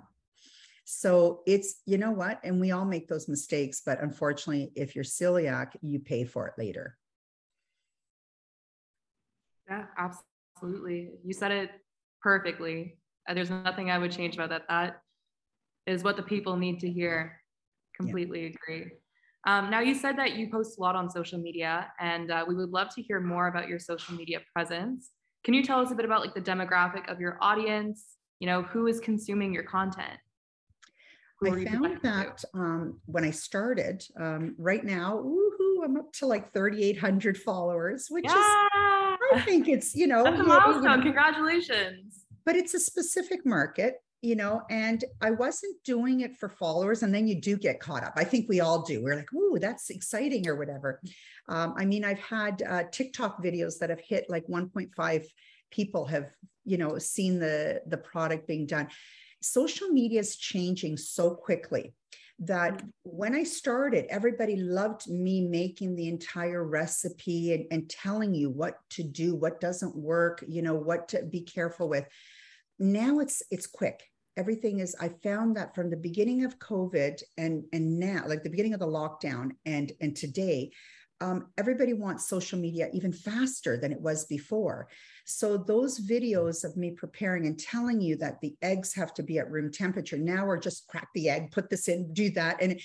[0.84, 2.40] So it's, you know what?
[2.44, 6.54] And we all make those mistakes, but unfortunately, if you're celiac, you pay for it
[6.58, 6.98] later.
[9.68, 11.10] Yeah, absolutely.
[11.24, 11.70] You said it
[12.20, 12.98] perfectly.
[13.28, 14.62] Uh, there's nothing I would change about that.
[14.68, 15.02] That
[15.86, 17.40] is what the people need to hear.
[17.96, 18.48] Completely yeah.
[18.48, 18.92] agree.
[19.46, 22.54] Um, now, you said that you post a lot on social media, and uh, we
[22.54, 25.10] would love to hear more about your social media presence.
[25.44, 28.16] Can you tell us a bit about like the demographic of your audience?
[28.38, 30.18] You know, who is consuming your content?
[31.46, 36.52] I found that um, when I started, um, right now, woohoo, I'm up to like
[36.52, 38.32] 3,800 followers, which yeah.
[38.32, 41.02] is, I think it's, you know, that's a milestone.
[41.02, 42.24] Congratulations.
[42.44, 47.02] But it's a specific market you know, and I wasn't doing it for followers.
[47.02, 48.12] And then you do get caught up.
[48.16, 49.02] I think we all do.
[49.02, 51.00] We're like, ooh, that's exciting or whatever.
[51.48, 55.24] Um, I mean, I've had uh, TikTok videos that have hit like 1.5
[55.72, 56.30] people have,
[56.64, 58.86] you know, seen the the product being done.
[59.42, 61.94] Social media is changing so quickly
[62.40, 62.88] that mm-hmm.
[63.04, 68.78] when I started, everybody loved me making the entire recipe and, and telling you what
[68.90, 72.06] to do, what doesn't work, you know, what to be careful with.
[72.78, 74.02] Now it's it's quick.
[74.34, 78.48] Everything is i found that from the beginning of covid and and now like the
[78.48, 80.72] beginning of the lockdown and and today
[81.22, 84.88] um, everybody wants social media even faster than it was before.
[85.24, 89.38] So those videos of me preparing and telling you that the eggs have to be
[89.38, 92.80] at room temperature now or just crack the egg put this in do that and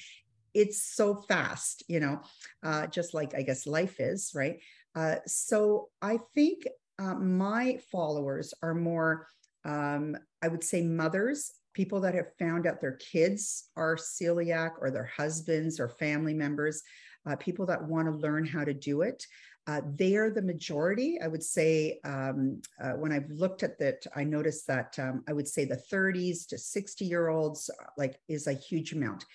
[0.53, 2.21] it's so fast you know
[2.63, 4.59] uh, just like i guess life is right?
[4.95, 6.67] Uh, so i think
[6.99, 9.27] uh, my followers are more
[9.65, 14.91] um, I would say mothers, people that have found out their kids are celiac or
[14.91, 16.81] their husbands or family members,
[17.27, 19.25] uh, people that want to learn how to do it.
[19.67, 21.19] Uh, they are the majority.
[21.21, 25.33] I would say um, uh, when I've looked at that, I noticed that um, I
[25.33, 29.25] would say the 30s to 60 year olds uh, like is a huge amount.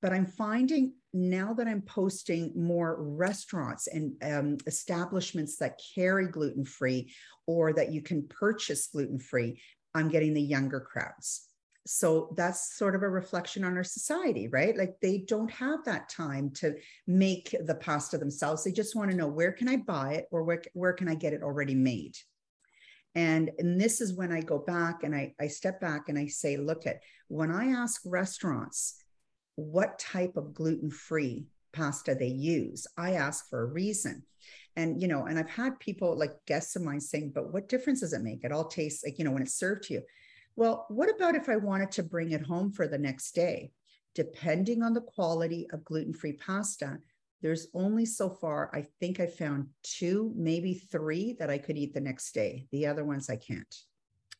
[0.00, 6.64] But I'm finding now that I'm posting more restaurants and um, establishments that carry gluten
[6.64, 7.12] free
[7.46, 9.60] or that you can purchase gluten free,
[9.94, 11.49] I'm getting the younger crowds.
[11.86, 14.76] So that's sort of a reflection on our society, right?
[14.76, 16.74] Like they don't have that time to
[17.06, 18.62] make the pasta themselves.
[18.62, 21.14] They just want to know where can I buy it or where, where can I
[21.14, 22.16] get it already made?
[23.14, 26.26] And, and this is when I go back and I, I step back and I
[26.26, 29.02] say, look at when I ask restaurants
[29.56, 34.24] what type of gluten-free pasta they use, I ask for a reason
[34.76, 38.00] and you know and i've had people like guests of mine saying but what difference
[38.00, 40.02] does it make it all tastes like you know when it's served to you
[40.56, 43.72] well what about if i wanted to bring it home for the next day
[44.14, 46.98] depending on the quality of gluten-free pasta
[47.42, 51.94] there's only so far i think i found two maybe three that i could eat
[51.94, 53.84] the next day the other ones i can't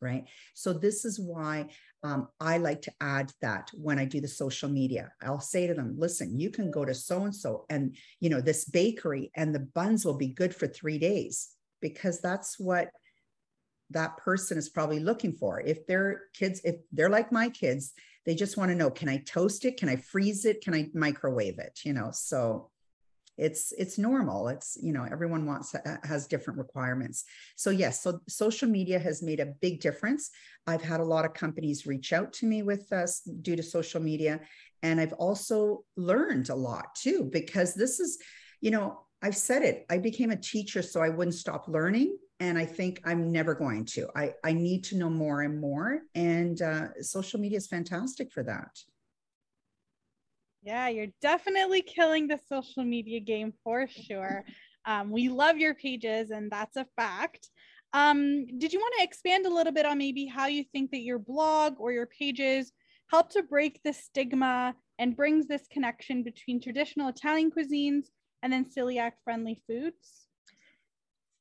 [0.01, 0.25] right?
[0.55, 1.66] So this is why
[2.03, 5.12] um, I like to add that when I do the social media.
[5.23, 8.40] I'll say to them, listen, you can go to so and so and you know
[8.40, 12.90] this bakery and the buns will be good for three days because that's what
[13.90, 15.61] that person is probably looking for.
[15.61, 17.92] If their kids, if they're like my kids,
[18.26, 19.79] they just want to know, can I toast it?
[19.79, 20.62] Can I freeze it?
[20.62, 21.81] Can I microwave it?
[21.85, 22.70] You know, so
[23.40, 25.74] it's it's normal it's you know everyone wants
[26.05, 27.24] has different requirements
[27.57, 30.31] so yes so social media has made a big difference
[30.66, 34.00] i've had a lot of companies reach out to me with us due to social
[34.00, 34.40] media
[34.83, 38.18] and i've also learned a lot too because this is
[38.61, 42.59] you know i've said it i became a teacher so i wouldn't stop learning and
[42.59, 46.62] i think i'm never going to i i need to know more and more and
[46.62, 48.70] uh, social media is fantastic for that
[50.62, 54.44] yeah, you're definitely killing the social media game for sure.
[54.85, 57.48] Um, we love your pages, and that's a fact.
[57.92, 61.00] Um, did you want to expand a little bit on maybe how you think that
[61.00, 62.72] your blog or your pages
[63.11, 68.07] help to break the stigma and brings this connection between traditional Italian cuisines
[68.42, 70.30] and then celiac friendly foods?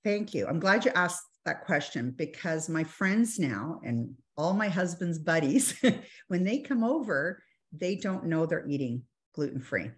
[0.04, 0.48] Thank you.
[0.48, 5.78] I'm glad you asked that question because my friends now and all my husband's buddies,
[6.28, 7.42] when they come over,
[7.74, 9.92] they don't know they're eating gluten free.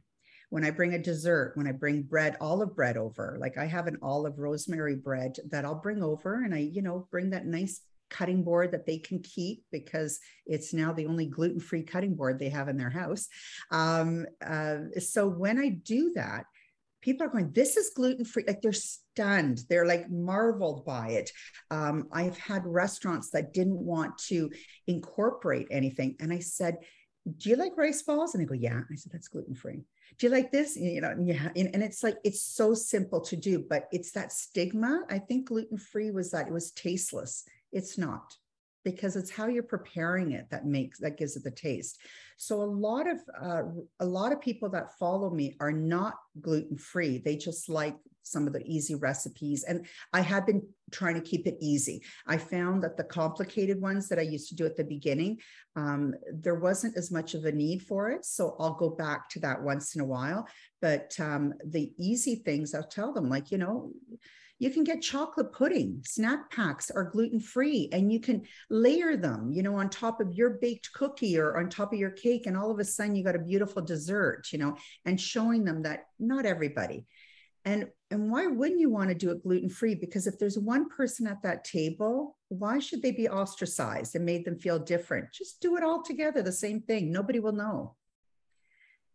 [0.50, 3.88] When I bring a dessert, when I bring bread, olive bread over, like I have
[3.88, 7.82] an olive rosemary bread that I'll bring over and I, you know, bring that nice
[8.10, 12.38] cutting board that they can keep because it's now the only gluten free cutting board
[12.38, 13.28] they have in their house.
[13.72, 16.46] Um, uh, so when I do that,
[17.02, 18.44] people are going, This is gluten free.
[18.48, 19.64] Like they're stunned.
[19.70, 21.32] They're like marveled by it.
[21.70, 24.50] Um, I've had restaurants that didn't want to
[24.88, 26.16] incorporate anything.
[26.20, 26.78] And I said,
[27.38, 28.34] do you like rice balls?
[28.34, 28.82] And they go, yeah.
[28.92, 29.82] I said, that's gluten free.
[30.18, 30.76] Do you like this?
[30.76, 31.50] You know, yeah.
[31.56, 35.04] And, and it's like, it's so simple to do, but it's that stigma.
[35.10, 37.46] I think gluten free was that it was tasteless.
[37.72, 38.36] It's not
[38.84, 42.00] because it's how you're preparing it that makes that gives it the taste
[42.38, 43.64] so a lot of uh,
[44.00, 48.48] a lot of people that follow me are not gluten free they just like some
[48.48, 49.64] of the easy recipes.
[49.64, 52.02] And I have been trying to keep it easy.
[52.28, 55.40] I found that the complicated ones that I used to do at the beginning,
[55.76, 58.26] um, there wasn't as much of a need for it.
[58.26, 60.48] So I'll go back to that once in a while.
[60.82, 63.92] But um, the easy things, I'll tell them, like, you know,
[64.62, 69.52] you can get chocolate pudding snack packs are gluten free and you can layer them
[69.52, 72.56] you know on top of your baked cookie or on top of your cake and
[72.56, 76.06] all of a sudden you got a beautiful dessert you know and showing them that
[76.20, 77.06] not everybody.
[77.64, 80.90] And and why wouldn't you want to do it gluten free because if there's one
[80.90, 85.32] person at that table why should they be ostracized and made them feel different?
[85.32, 87.12] Just do it all together the same thing.
[87.12, 87.96] Nobody will know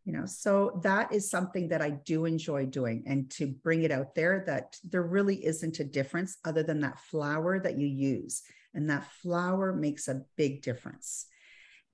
[0.07, 3.91] you know so that is something that i do enjoy doing and to bring it
[3.91, 8.43] out there that there really isn't a difference other than that flour that you use
[8.73, 11.27] and that flour makes a big difference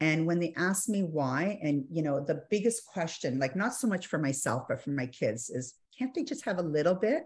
[0.01, 3.89] and when they ask me why and you know the biggest question like not so
[3.89, 7.25] much for myself but for my kids is can't they just have a little bit?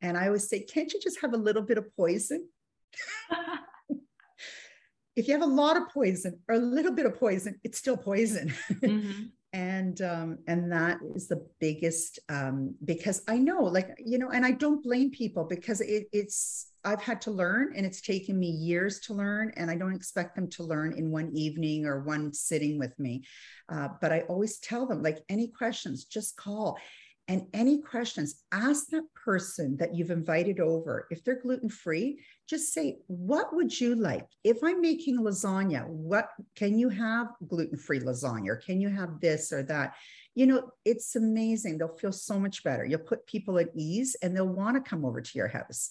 [0.00, 2.48] And I always say, can't you just have a little bit of poison?
[5.16, 7.96] if you have a lot of poison or a little bit of poison, it's still
[7.96, 8.54] poison.
[8.82, 9.22] Mm-hmm.
[9.52, 14.46] And um, and that is the biggest um, because I know, like you know, and
[14.46, 18.48] I don't blame people because it, it's I've had to learn, and it's taken me
[18.48, 22.32] years to learn, and I don't expect them to learn in one evening or one
[22.32, 23.24] sitting with me.
[23.68, 26.78] Uh, but I always tell them, like any questions, just call
[27.28, 31.06] and any questions, ask that person that you've invited over.
[31.10, 34.26] If they're gluten free, just say, What would you like?
[34.42, 38.48] If I'm making lasagna, what can you have gluten free lasagna?
[38.48, 39.94] Or can you have this or that?
[40.34, 41.78] You know, it's amazing.
[41.78, 42.84] They'll feel so much better.
[42.84, 45.90] You'll put people at ease and they'll want to come over to your house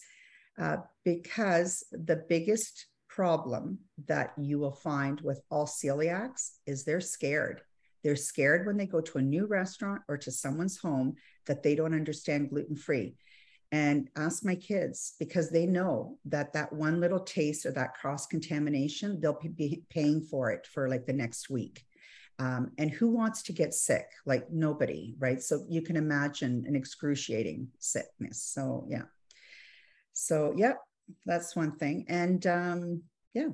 [0.60, 7.62] uh, because the biggest problem that you will find with all celiacs is they're scared
[8.04, 11.16] they're scared when they go to a new restaurant or to someone's home
[11.48, 13.16] that they don't understand gluten free.
[13.74, 18.28] And ask my kids because they know that that one little taste or that cross
[18.28, 21.86] contamination, they'll be paying for it for like the next week.
[22.38, 24.08] Um, and who wants to get sick?
[24.26, 25.42] Like nobody, right?
[25.42, 28.42] So you can imagine an excruciating sickness.
[28.42, 29.04] So, yeah.
[30.14, 30.80] So, yep,
[31.26, 32.06] that's one thing.
[32.10, 33.50] And um, yeah,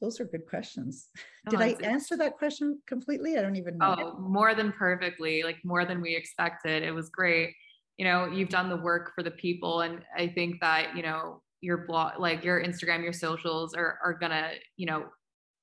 [0.00, 1.08] those are good questions.
[1.46, 3.36] Oh, Did I answer that question completely?
[3.38, 3.96] I don't even know.
[3.98, 6.82] Oh, more than perfectly, like more than we expected.
[6.82, 7.54] It was great.
[7.96, 9.82] You know, you've done the work for the people.
[9.82, 14.14] And I think that, you know, your blog, like your Instagram, your socials are, are
[14.14, 15.06] gonna, you know,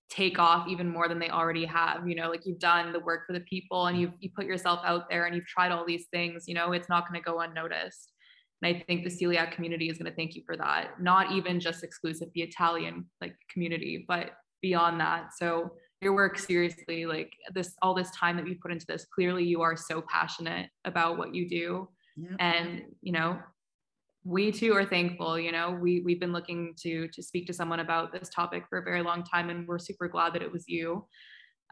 [0.09, 2.07] take off even more than they already have.
[2.07, 4.81] You know, like you've done the work for the people and you've you put yourself
[4.83, 8.10] out there and you've tried all these things, you know, it's not gonna go unnoticed.
[8.61, 11.01] And I think the celiac community is going to thank you for that.
[11.01, 14.31] Not even just exclusive the Italian like community, but
[14.61, 15.33] beyond that.
[15.35, 19.43] So your work seriously, like this all this time that you put into this, clearly
[19.43, 21.89] you are so passionate about what you do.
[22.39, 23.39] And you know,
[24.23, 25.39] we too are thankful.
[25.39, 28.79] You know, we we've been looking to to speak to someone about this topic for
[28.79, 31.07] a very long time, and we're super glad that it was you.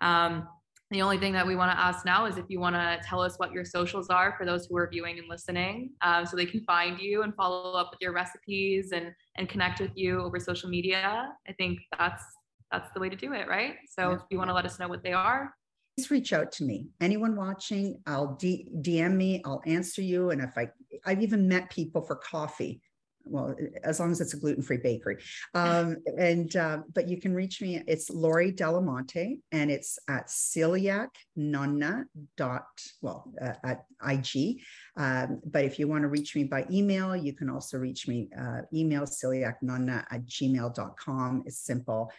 [0.01, 0.47] Um,
[0.91, 3.21] The only thing that we want to ask now is if you want to tell
[3.21, 6.47] us what your socials are for those who are viewing and listening, um, so they
[6.47, 10.39] can find you and follow up with your recipes and and connect with you over
[10.39, 11.29] social media.
[11.47, 12.23] I think that's
[12.71, 13.75] that's the way to do it, right?
[13.87, 15.53] So if you want to let us know what they are,
[15.99, 16.87] please reach out to me.
[17.01, 19.41] Anyone watching, I'll D- DM me.
[19.45, 20.29] I'll answer you.
[20.29, 20.69] And if I,
[21.05, 22.81] I've even met people for coffee
[23.29, 25.17] well, as long as it's a gluten-free bakery.
[25.53, 27.81] Um, and uh, but you can reach me.
[27.87, 32.05] It's Lori Dalimonte, and it's at celiac nonna
[32.37, 32.67] dot
[33.01, 34.61] well uh, at IG.
[34.97, 38.29] Um, but if you want to reach me by email, you can also reach me
[38.39, 41.43] uh, email celiacnonna at gmail.com.
[41.45, 42.11] It's simple.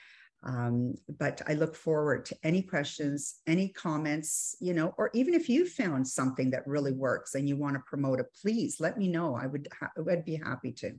[0.43, 5.49] Um, but I look forward to any questions, any comments, you know, or even if
[5.49, 9.09] you found something that really works and you want to promote it, please let me
[9.09, 9.35] know.
[9.35, 10.93] I would, ha- I would be happy to.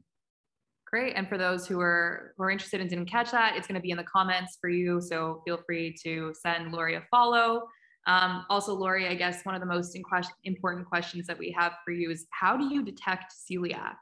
[0.85, 1.13] Great.
[1.15, 3.81] And for those who are who are interested and didn't catch that, it's going to
[3.81, 4.99] be in the comments for you.
[4.99, 7.63] So feel free to send Lori a follow.
[8.07, 9.97] Um, also, Lori, I guess one of the most
[10.43, 13.95] important questions that we have for you is how do you detect celiac?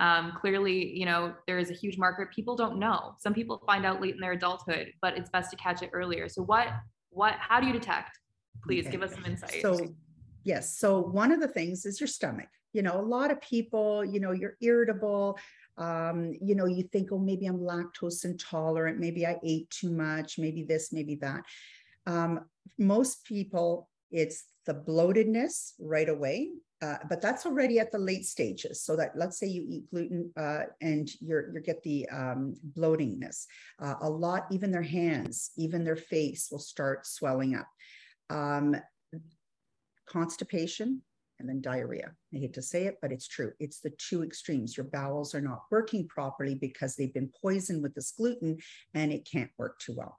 [0.00, 2.30] Um, clearly, you know, there is a huge market.
[2.30, 3.14] People don't know.
[3.18, 6.26] Some people find out late in their adulthood, but it's best to catch it earlier.
[6.28, 6.68] So what,
[7.10, 8.18] what, how do you detect?
[8.64, 8.92] Please okay.
[8.92, 9.60] give us some insight.
[9.60, 9.78] So,
[10.42, 10.78] yes.
[10.78, 12.48] So one of the things is your stomach.
[12.72, 15.38] You know, a lot of people, you know, you're irritable.
[15.76, 18.98] Um, you know, you think, oh, maybe I'm lactose intolerant.
[18.98, 20.38] Maybe I ate too much.
[20.38, 21.42] Maybe this, maybe that.
[22.06, 22.46] Um,
[22.78, 26.52] most people, it's the bloatedness right away
[26.82, 28.82] uh, but that's already at the late stages.
[28.82, 33.46] So that let's say you eat gluten uh, and you're you get the um, bloatingness.
[33.78, 37.68] Uh, a lot, even their hands, even their face will start swelling up.
[38.30, 38.76] Um,
[40.08, 41.02] constipation
[41.38, 42.12] and then diarrhea.
[42.34, 43.52] I hate to say it, but it's true.
[43.60, 44.76] It's the two extremes.
[44.76, 48.58] Your bowels are not working properly because they've been poisoned with this gluten
[48.94, 50.18] and it can't work too well.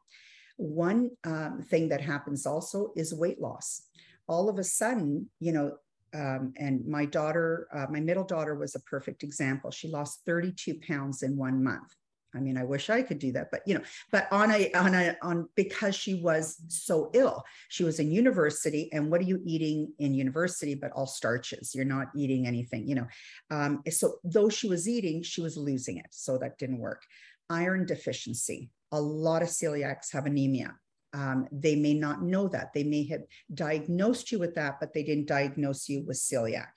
[0.58, 3.84] One um, thing that happens also is weight loss
[4.32, 5.76] all of a sudden, you know,
[6.14, 9.72] um, and my daughter, uh, my middle daughter was a perfect example.
[9.72, 11.96] She lost 32 pounds in one month.
[12.36, 13.82] I mean, I wish I could do that, but you know,
[14.12, 17.44] but on a on a on because she was so ill.
[17.68, 20.76] She was in university, and what are you eating in university?
[20.76, 21.76] But all starches.
[21.76, 23.08] You're not eating anything, you know.
[23.50, 26.08] Um, so though she was eating, she was losing it.
[26.12, 27.04] So that didn't work.
[27.50, 28.70] Iron deficiency.
[28.94, 30.76] A lot of celiacs have anemia.
[31.14, 32.74] Um, they may not know that.
[32.74, 33.22] They may have
[33.54, 36.72] diagnosed you with that, but they didn't diagnose you with celiac.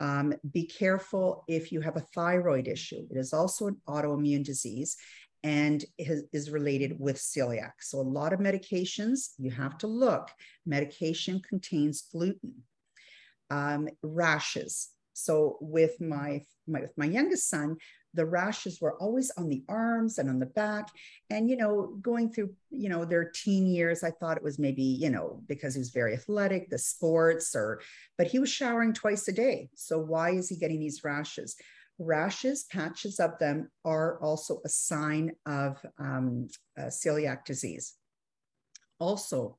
[0.00, 3.06] Um, be careful if you have a thyroid issue.
[3.10, 4.96] It is also an autoimmune disease
[5.44, 7.72] and is, is related with celiac.
[7.80, 10.28] So, a lot of medications, you have to look.
[10.66, 12.64] Medication contains gluten.
[13.50, 14.88] Um, rashes.
[15.12, 17.76] So, with my, my with my youngest son,
[18.14, 20.88] the rashes were always on the arms and on the back.
[21.30, 24.82] And you know going through you know their teen years i thought it was maybe
[24.82, 27.80] you know because he was very athletic the sports or
[28.18, 29.70] but he was showering twice a day.
[29.74, 31.56] So why is he getting these rashes?
[31.98, 36.48] Rashes patches of them are also a sign of um,
[36.78, 37.94] uh, celiac disease.
[38.98, 39.58] Also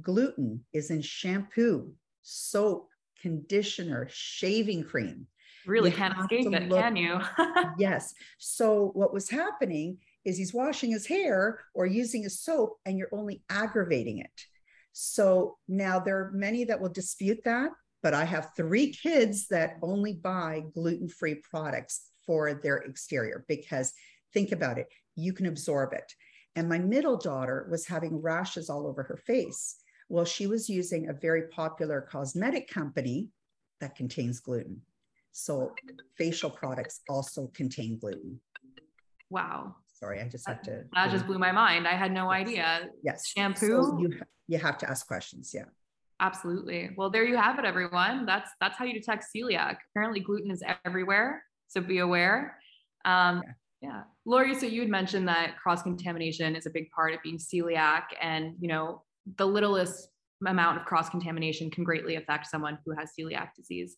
[0.00, 1.92] gluten is in shampoo
[2.22, 2.88] soap
[3.20, 5.26] conditioner shaving cream
[5.66, 7.20] really you can't escape it, look, can you?
[7.78, 8.14] yes.
[8.38, 13.08] So what was happening is he's washing his hair or using a soap and you're
[13.12, 14.44] only aggravating it.
[14.92, 17.70] So now there are many that will dispute that,
[18.02, 23.92] but I have three kids that only buy gluten-free products for their exterior because
[24.32, 26.12] think about it, you can absorb it.
[26.56, 29.76] And my middle daughter was having rashes all over her face.
[30.08, 33.30] Well, she was using a very popular cosmetic company
[33.80, 34.82] that contains gluten.
[35.34, 35.74] So
[36.16, 38.40] facial products also contain gluten.
[39.30, 39.74] Wow.
[39.92, 40.84] Sorry, I just have to.
[40.94, 41.88] That just blew my mind.
[41.88, 42.40] I had no yes.
[42.40, 42.88] idea.
[43.02, 43.26] Yes.
[43.26, 43.82] Shampoo.
[43.82, 44.12] So you
[44.46, 45.50] you have to ask questions.
[45.52, 45.64] Yeah.
[46.20, 46.90] Absolutely.
[46.96, 48.26] Well, there you have it, everyone.
[48.26, 49.78] That's that's how you detect celiac.
[49.90, 52.56] Apparently, gluten is everywhere, so be aware.
[53.04, 53.42] Um,
[53.82, 53.90] yeah.
[53.90, 54.54] yeah, Lori.
[54.54, 58.54] So you had mentioned that cross contamination is a big part of being celiac, and
[58.60, 59.02] you know
[59.36, 60.10] the littlest
[60.46, 63.96] amount of cross contamination can greatly affect someone who has celiac disease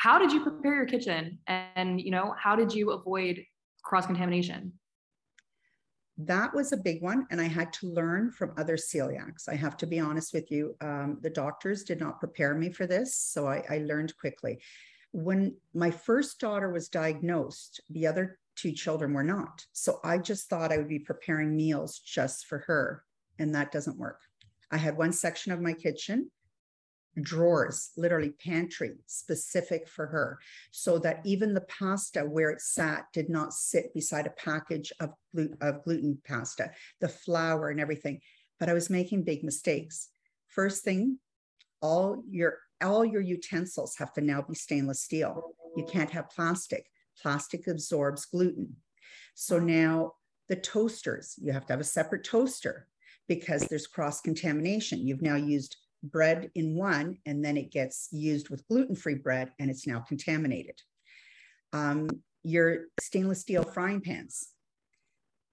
[0.00, 1.38] how did you prepare your kitchen?
[1.46, 3.44] And you know how did you avoid
[3.82, 4.72] cross contamination
[6.26, 9.48] that was a big one and i had to learn from other celiacs.
[9.48, 12.86] I have to be honest with you um, the doctors did not prepare me for
[12.86, 14.60] this so I, I learned quickly.
[15.12, 19.64] When my first daughter was diagnosed the other two children were not.
[19.72, 23.04] So i just thought i would be preparing meals just for her
[23.38, 24.20] and that doesn't work.
[24.70, 26.30] I had one section of my kitchen
[27.20, 30.38] drawers, literally pantry specific for her,
[30.70, 35.10] so that even the pasta where it sat did not sit beside a package of,
[35.60, 38.20] of gluten pasta, the flour and everything.
[38.58, 40.08] But I was making big mistakes.
[40.48, 41.18] first thing,
[41.82, 45.54] all your all your utensils have to now be stainless steel.
[45.76, 46.86] You can't have plastic.
[47.22, 48.76] Plastic absorbs gluten.
[49.34, 50.12] So now
[50.48, 52.86] the toasters, you have to have a separate toaster
[53.28, 55.06] because there's cross contamination.
[55.06, 59.52] You've now used bread in one, and then it gets used with gluten free bread
[59.58, 60.80] and it's now contaminated.
[61.72, 62.08] Um,
[62.42, 64.48] your stainless steel frying pans,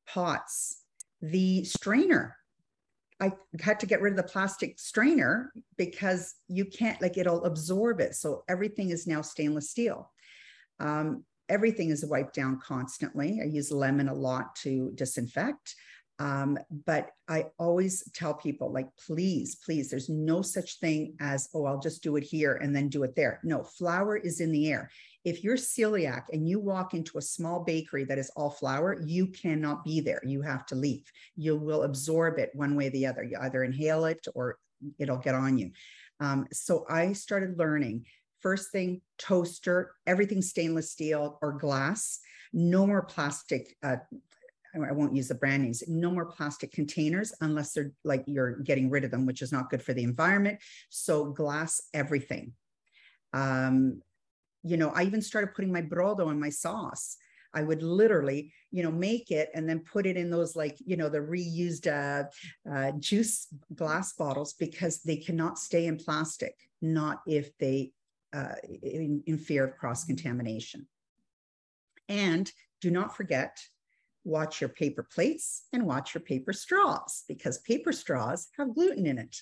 [0.07, 0.83] pots,
[1.21, 2.35] the strainer.
[3.19, 7.99] I had to get rid of the plastic strainer because you can't, like, it'll absorb
[7.99, 8.13] it.
[8.15, 10.11] So everything is now stainless steel.
[10.79, 13.39] Um, everything is wiped down constantly.
[13.41, 15.75] I use lemon a lot to disinfect.
[16.19, 21.65] Um, but I always tell people, like, please, please, there's no such thing as, oh,
[21.65, 23.39] I'll just do it here and then do it there.
[23.43, 24.89] No, flour is in the air.
[25.25, 29.27] If you're celiac and you walk into a small bakery that is all flour, you
[29.27, 30.21] cannot be there.
[30.25, 31.03] You have to leave.
[31.35, 33.23] You will absorb it one way or the other.
[33.23, 34.57] You either inhale it or
[34.97, 35.71] it'll get on you.
[36.19, 38.05] Um, so I started learning
[38.41, 42.19] first thing toaster everything stainless steel or glass
[42.53, 43.97] no more plastic uh,
[44.83, 48.89] I won't use the brand names, no more plastic containers unless they're like you're getting
[48.89, 50.59] rid of them, which is not good for the environment.
[50.89, 52.53] So glass everything.
[53.33, 54.01] Um,
[54.63, 57.17] you know, I even started putting my brodo in my sauce.
[57.53, 60.97] I would literally, you know, make it and then put it in those like, you
[60.97, 62.25] know, the reused uh,
[62.69, 67.91] uh, juice glass bottles because they cannot stay in plastic, not if they,
[68.33, 70.87] uh, in, in fear of cross contamination.
[72.09, 72.51] And
[72.81, 73.57] do not forget
[74.27, 79.17] watch your paper plates and watch your paper straws because paper straws have gluten in
[79.17, 79.35] it.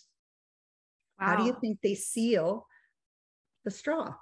[1.20, 1.28] Wow.
[1.28, 2.68] How do you think they seal
[3.64, 4.14] the straw?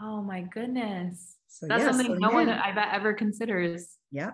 [0.00, 1.36] Oh my goodness.
[1.48, 3.96] So That's something so no one I bet ever considers.
[4.10, 4.30] Yeah.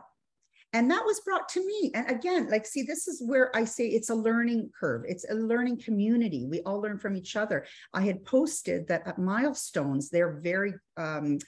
[0.72, 1.91] And that was brought to me.
[1.95, 5.03] And again, like, see, this is where I say it's a learning curve.
[5.09, 6.47] It's a learning community.
[6.47, 7.66] We all learn from each other.
[7.93, 11.39] I had posted that at milestones, they're very um,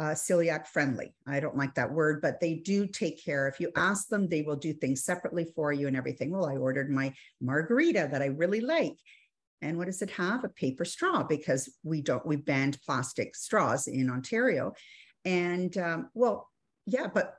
[0.00, 1.14] uh, celiac friendly.
[1.26, 3.46] I don't like that word, but they do take care.
[3.48, 6.30] If you ask them, they will do things separately for you and everything.
[6.30, 8.96] Well, I ordered my margarita that I really like.
[9.60, 10.42] And what does it have?
[10.42, 14.72] A paper straw because we don't, we banned plastic straws in Ontario.
[15.26, 16.48] And um, well,
[16.86, 17.34] yeah, but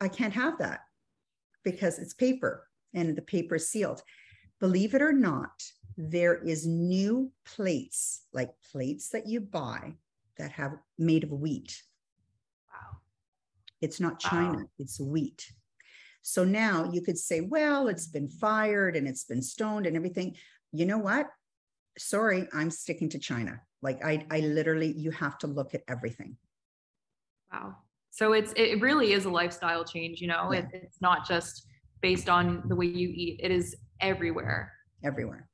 [0.00, 0.82] I can't have that
[1.64, 4.02] because it's paper and the paper is sealed.
[4.60, 5.64] Believe it or not,
[5.96, 9.94] there is new plates, like plates that you buy
[10.38, 11.82] that have made of wheat
[13.84, 14.70] it's not China, wow.
[14.78, 15.52] it's wheat.
[16.22, 20.36] So now you could say, well, it's been fired and it's been stoned and everything.
[20.72, 21.28] You know what?
[21.98, 23.60] Sorry, I'm sticking to China.
[23.82, 26.38] Like I, I literally, you have to look at everything.
[27.52, 27.76] Wow.
[28.10, 30.20] So it's it really is a lifestyle change.
[30.22, 30.60] You know, yeah.
[30.60, 31.66] it, it's not just
[32.00, 33.40] based on the way you eat.
[33.42, 34.72] It is everywhere.
[35.04, 35.48] Everywhere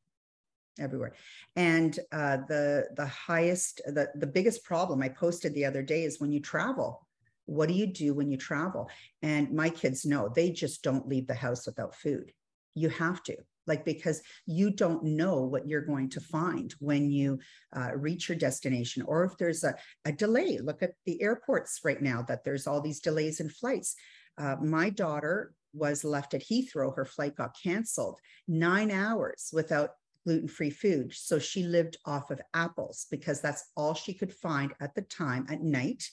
[0.78, 1.12] everywhere
[1.56, 6.20] and uh, the the highest the the biggest problem i posted the other day is
[6.20, 7.06] when you travel
[7.50, 8.88] what do you do when you travel?
[9.22, 12.32] And my kids know they just don't leave the house without food.
[12.76, 13.36] You have to,
[13.66, 17.40] like, because you don't know what you're going to find when you
[17.76, 19.74] uh, reach your destination or if there's a,
[20.04, 20.58] a delay.
[20.62, 23.96] Look at the airports right now that there's all these delays in flights.
[24.38, 29.90] Uh, my daughter was left at Heathrow, her flight got canceled nine hours without
[30.24, 31.12] gluten free food.
[31.12, 35.46] So she lived off of apples because that's all she could find at the time
[35.48, 36.04] at night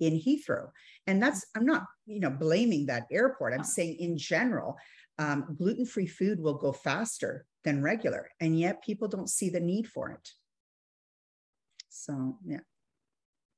[0.00, 0.68] in Heathrow.
[1.06, 3.54] And that's, I'm not, you know, blaming that airport.
[3.54, 4.76] I'm saying in general,
[5.18, 8.28] um, gluten free food will go faster than regular.
[8.40, 10.28] And yet people don't see the need for it.
[11.88, 12.60] So, yeah.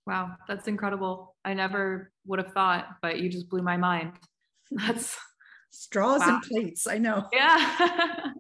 [0.07, 1.35] Wow, that's incredible.
[1.45, 4.13] I never would have thought, but you just blew my mind.
[4.71, 5.17] That's
[5.71, 6.35] straws wow.
[6.35, 6.87] and plates.
[6.87, 7.25] I know.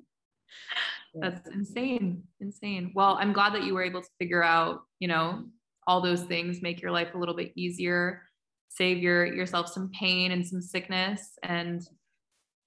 [1.14, 1.30] Yeah.
[1.30, 2.24] that's insane.
[2.40, 2.92] Insane.
[2.94, 5.44] Well, I'm glad that you were able to figure out, you know,
[5.86, 8.22] all those things make your life a little bit easier
[8.68, 11.82] save your yourself some pain and some sickness and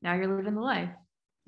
[0.02, 0.90] now you're living the life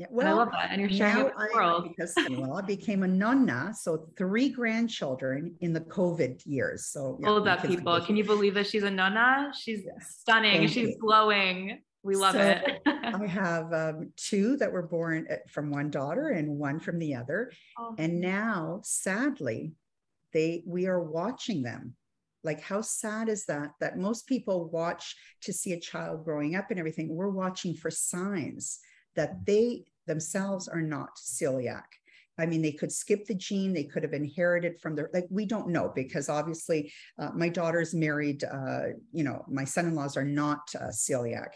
[0.01, 0.71] yeah, well, and I love that.
[0.71, 1.87] And you're sharing it with the world.
[1.89, 6.87] Because well, I became a nonna, so three grandchildren in the COVID years.
[6.87, 8.01] So yeah, all of that people.
[8.01, 9.51] Can you believe that she's a nonna?
[9.55, 10.61] She's stunning.
[10.61, 10.97] Thank she's you.
[10.99, 11.81] glowing.
[12.01, 12.81] We love so it.
[12.87, 17.15] I have um, two that were born uh, from one daughter and one from the
[17.15, 17.51] other.
[17.77, 17.95] Oh.
[17.97, 19.73] And now, sadly,
[20.33, 21.95] they we are watching them.
[22.43, 26.71] Like how sad is that that most people watch to see a child growing up
[26.71, 27.15] and everything.
[27.15, 28.79] We're watching for signs
[29.15, 31.83] that they themselves are not celiac
[32.37, 35.45] I mean, they could skip the gene, they could have inherited from their, like, we
[35.45, 40.17] don't know because obviously uh, my daughter's married, uh, you know, my son in laws
[40.17, 41.49] are not uh, celiac.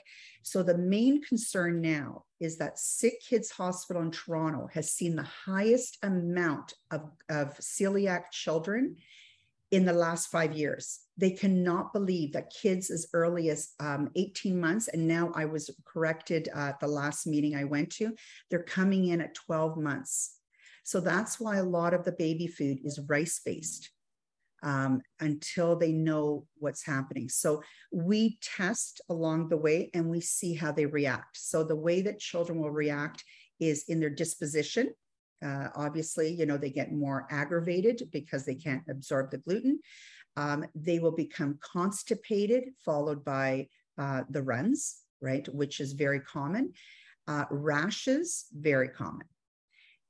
[0.43, 5.27] So the main concern now is that Sick Kids Hospital in Toronto has seen the
[5.45, 8.97] highest amount of, of celiac children
[9.71, 10.99] in the last five years.
[11.17, 15.69] They cannot believe that kids as early as um, 18 months, and now I was
[15.85, 18.13] corrected uh, at the last meeting I went to,
[18.49, 20.37] they're coming in at 12 months.
[20.85, 23.89] So that's why a lot of the baby food is rice based
[24.61, 27.27] um, until they know what's happening.
[27.27, 31.37] So we test along the way and we see how they react.
[31.37, 33.23] So the way that children will react
[33.59, 34.93] is in their disposition.
[35.43, 39.79] Uh, obviously, you know, they get more aggravated because they can't absorb the gluten.
[40.37, 46.73] Um, they will become constipated, followed by uh, the runs, right, which is very common.
[47.27, 49.27] Uh, rashes, very common.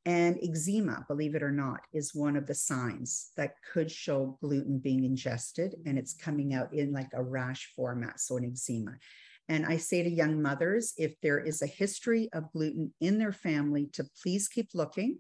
[0.05, 4.77] And eczema, believe it or not, is one of the signs that could show gluten
[4.77, 8.93] being ingested and it's coming out in like a rash format, so an eczema.
[9.49, 13.31] And I say to young mothers, if there is a history of gluten in their
[13.31, 15.19] family, to please keep looking.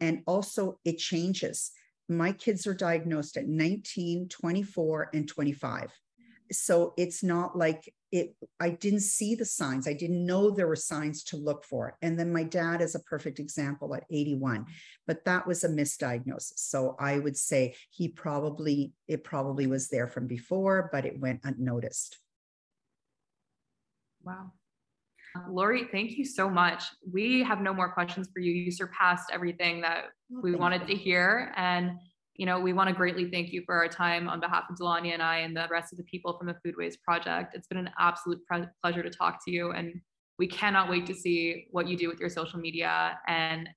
[0.00, 1.72] And also, it changes.
[2.08, 5.90] My kids are diagnosed at 19, 24, and 25
[6.52, 10.76] so it's not like it i didn't see the signs i didn't know there were
[10.76, 14.66] signs to look for and then my dad is a perfect example at 81
[15.06, 20.06] but that was a misdiagnosis so i would say he probably it probably was there
[20.06, 22.18] from before but it went unnoticed
[24.22, 24.52] wow
[25.50, 26.82] Lori, thank you so much.
[27.12, 28.52] We have no more questions for you.
[28.52, 30.88] You surpassed everything that we wanted you.
[30.88, 31.52] to hear.
[31.56, 31.98] And
[32.38, 35.14] you know, we want to greatly thank you for our time on behalf of Delania
[35.14, 37.54] and I and the rest of the people from the Foodways Project.
[37.54, 40.00] It's been an absolute pre- pleasure to talk to you, and
[40.38, 43.18] we cannot wait to see what you do with your social media.
[43.26, 43.68] And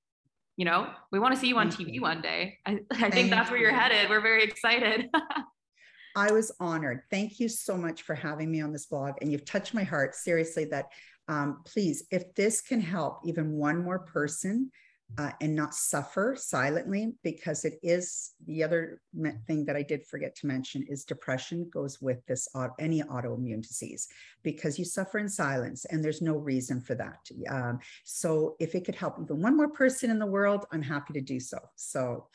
[0.58, 2.02] you know, we want to see you on thank TV you.
[2.02, 2.58] one day.
[2.66, 4.10] I, I think that's where you're headed.
[4.10, 5.10] We're very excited.
[6.18, 7.04] I was honored.
[7.10, 10.16] Thank you so much for having me on this blog, and you've touched my heart
[10.16, 10.66] seriously.
[10.66, 10.88] That
[11.30, 14.72] um, please, if this can help even one more person
[15.18, 19.02] uh, and not suffer silently because it is the other
[19.48, 22.48] thing that I did forget to mention is depression goes with this
[22.80, 24.08] any autoimmune disease
[24.44, 27.28] because you suffer in silence and there's no reason for that.
[27.50, 31.14] Um, so if it could help even one more person in the world, I'm happy
[31.14, 31.60] to do so.
[31.76, 32.28] So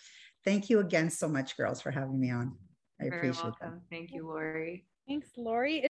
[0.45, 2.57] thank you again so much, girls, for having me on.
[3.01, 3.71] I Very appreciate welcome.
[3.71, 3.81] That.
[3.91, 4.85] Thank you, Lori.
[5.09, 5.83] Thanks, Lori.